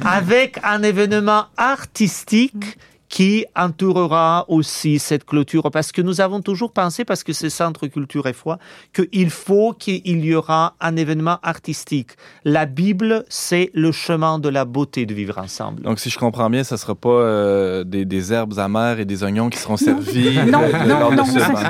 [0.04, 2.78] avec un événement artistique
[3.14, 5.70] qui entourera aussi cette clôture?
[5.70, 8.58] Parce que nous avons toujours pensé, parce que c'est Centre Culture et Foi,
[8.92, 12.10] qu'il faut qu'il y aura un événement artistique.
[12.44, 15.82] La Bible, c'est le chemin de la beauté de vivre ensemble.
[15.82, 19.22] Donc, si je comprends bien, ça sera pas euh, des, des herbes amères et des
[19.22, 21.24] oignons qui seront servis Non, euh, non, non.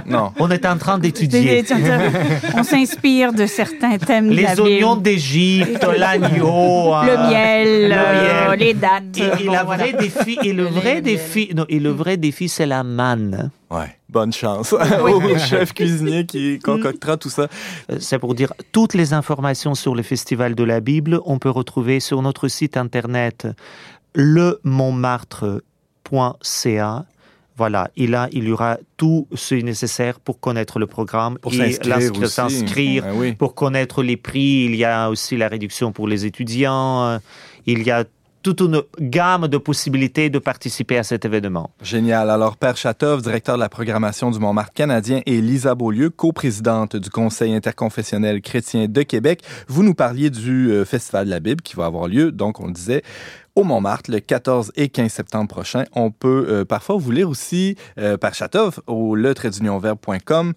[0.06, 0.32] Non.
[0.38, 1.62] On est en train d'étudier
[2.56, 7.94] On s'inspire de certains thèmes de la les oignons d'Égypte, l'agneau, Le euh, miel, le
[7.94, 8.58] euh, miel.
[8.58, 9.18] les dates.
[9.18, 9.84] Et, et Bon, la voilà.
[9.84, 11.00] vraie défi, et le vrai le
[11.34, 13.50] défi, non, et le vrai défi, c'est la manne.
[13.70, 13.96] Ouais.
[14.08, 17.48] Bonne chance au chef cuisinier qui concoctera tout ça.
[17.90, 21.50] Euh, C'est pour dire toutes les informations sur le Festival de la Bible, on peut
[21.50, 23.46] retrouver sur notre site internet
[24.14, 27.04] lemontmartre.ca.
[27.56, 31.70] Voilà, et là, il y aura tout ce nécessaire pour connaître le programme Pour et
[32.26, 33.32] s'inscrire Ah oui.
[33.34, 34.64] pour connaître les prix.
[34.64, 37.20] Il y a aussi la réduction pour les étudiants.
[37.66, 38.02] Il y a
[38.44, 41.70] toute une gamme de possibilités de participer à cet événement.
[41.82, 42.28] Génial.
[42.28, 47.08] Alors, Père Chatov, directeur de la programmation du Montmartre canadien, et Lisa Beaulieu, coprésidente du
[47.08, 51.74] Conseil interconfessionnel chrétien de Québec, vous nous parliez du euh, Festival de la Bible qui
[51.74, 53.02] va avoir lieu, donc on le disait,
[53.56, 55.84] au Montmartre le 14 et 15 septembre prochain.
[55.92, 60.52] On peut euh, parfois vous lire aussi, euh, Père Chatov, au letradunionverbe.com.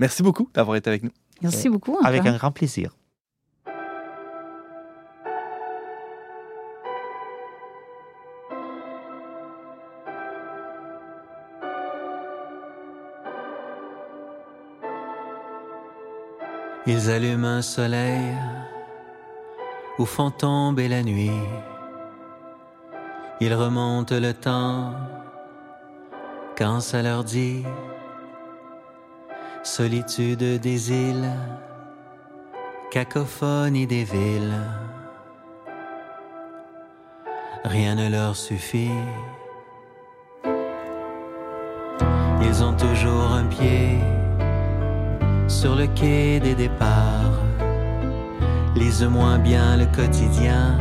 [0.00, 1.12] Merci beaucoup d'avoir été avec nous.
[1.40, 1.96] Merci beaucoup.
[2.02, 2.97] Avec un grand plaisir.
[16.90, 18.34] Ils allument un soleil
[19.98, 21.42] où font tomber la nuit.
[23.40, 24.94] Ils remontent le temps
[26.56, 27.62] quand ça leur dit
[29.62, 31.30] solitude des îles,
[32.90, 34.56] cacophonie des villes.
[37.64, 38.98] Rien ne leur suffit.
[42.40, 43.98] Ils ont toujours un pied
[45.48, 47.42] sur le quai des départs.
[48.76, 50.76] Lisent moins bien le quotidien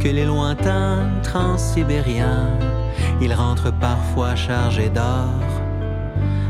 [0.00, 2.48] que les lointains transsibériens.
[3.20, 5.46] Ils rentrent parfois chargés d'or,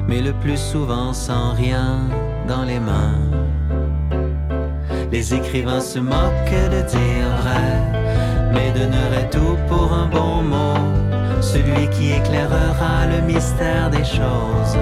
[0.09, 2.01] mais le plus souvent sans rien
[2.49, 3.21] dans les mains.
[5.13, 10.79] Les écrivains se moquent de dire vrai, mais donneraient tout pour un bon mot.
[11.41, 14.77] Celui qui éclairera le mystère des choses,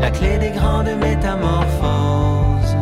[0.00, 2.76] la clé des grandes métamorphoses.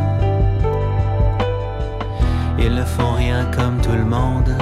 [2.58, 4.54] Ils ne font rien comme tout le monde,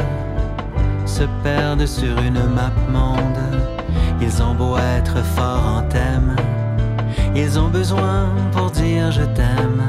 [1.06, 3.42] se perdent sur une map monde.
[4.20, 6.36] Ils ont beau être forts en thème,
[7.34, 9.82] ils ont besoin pour dire je t'aime.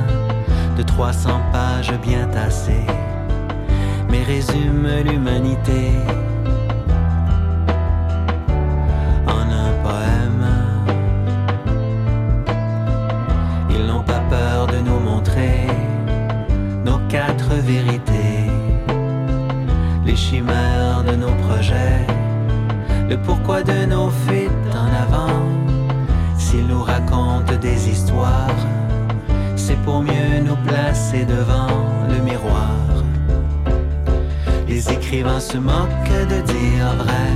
[0.78, 2.88] De 300 pages bien tassées,
[4.10, 5.92] mais résument l'humanité
[35.54, 37.30] se moquent de dire vrai,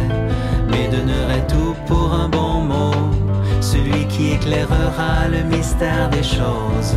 [0.72, 3.12] mais donneraient tout pour un bon mot.
[3.62, 6.96] Celui qui éclairera le mystère des choses,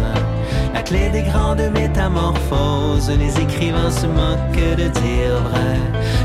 [0.73, 3.11] la clé des grandes métamorphoses.
[3.19, 5.77] Les écrivains se moquent de dire vrai,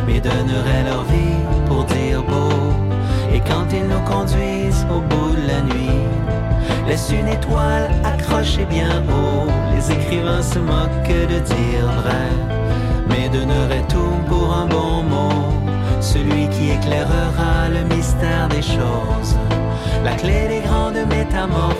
[0.07, 2.55] mais donneraient leur vie pour dire beau.
[3.33, 6.03] Et quand ils nous conduisent au bout de la nuit,
[6.87, 9.49] laisse une étoile accrochée bien haut.
[9.75, 12.54] Les écrivains se moquent de dire vrai,
[13.15, 15.53] mais donneraient tout pour un bon mot.
[16.01, 19.35] Celui qui éclairera le mystère des choses,
[20.03, 21.74] la clé des grandes métamorphoses.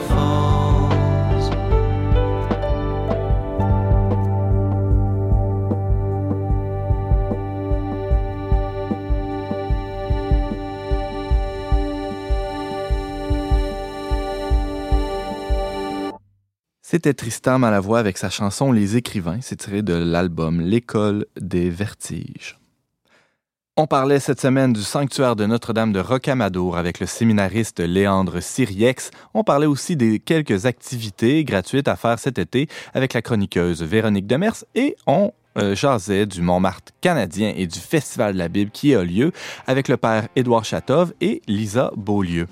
[16.95, 19.39] C'était Tristan Malavoie avec sa chanson Les écrivains.
[19.41, 22.57] C'est tiré de l'album L'école des vertiges.
[23.75, 29.11] On parlait cette semaine du sanctuaire de Notre-Dame de Rocamadour avec le séminariste Léandre Siriex.
[29.33, 34.25] On parlait aussi des quelques activités gratuites à faire cet été avec la chroniqueuse Véronique
[34.25, 38.95] Demers et on euh, jasait du Montmartre canadien et du Festival de la Bible qui
[38.95, 39.31] a lieu
[39.67, 42.47] avec le père Édouard Chatov et Lisa Beaulieu.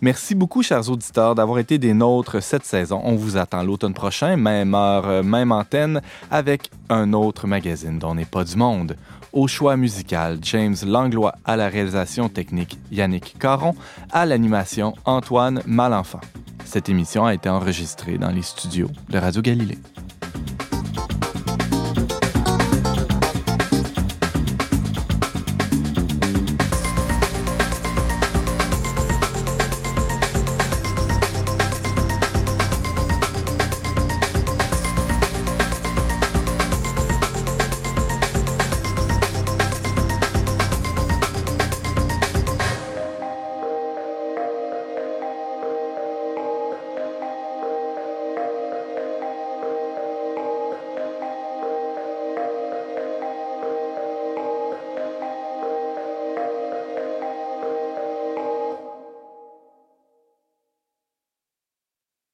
[0.00, 3.00] Merci beaucoup, chers auditeurs, d'avoir été des nôtres cette saison.
[3.04, 6.00] On vous attend l'automne prochain, même heure, euh, même antenne,
[6.30, 8.96] avec un autre magazine dont n'est pas du monde.
[9.32, 13.74] Au choix musical, James Langlois à la réalisation technique, Yannick Caron
[14.12, 16.20] à l'animation, Antoine Malenfant.
[16.64, 19.78] Cette émission a été enregistrée dans les studios de Radio Galilée.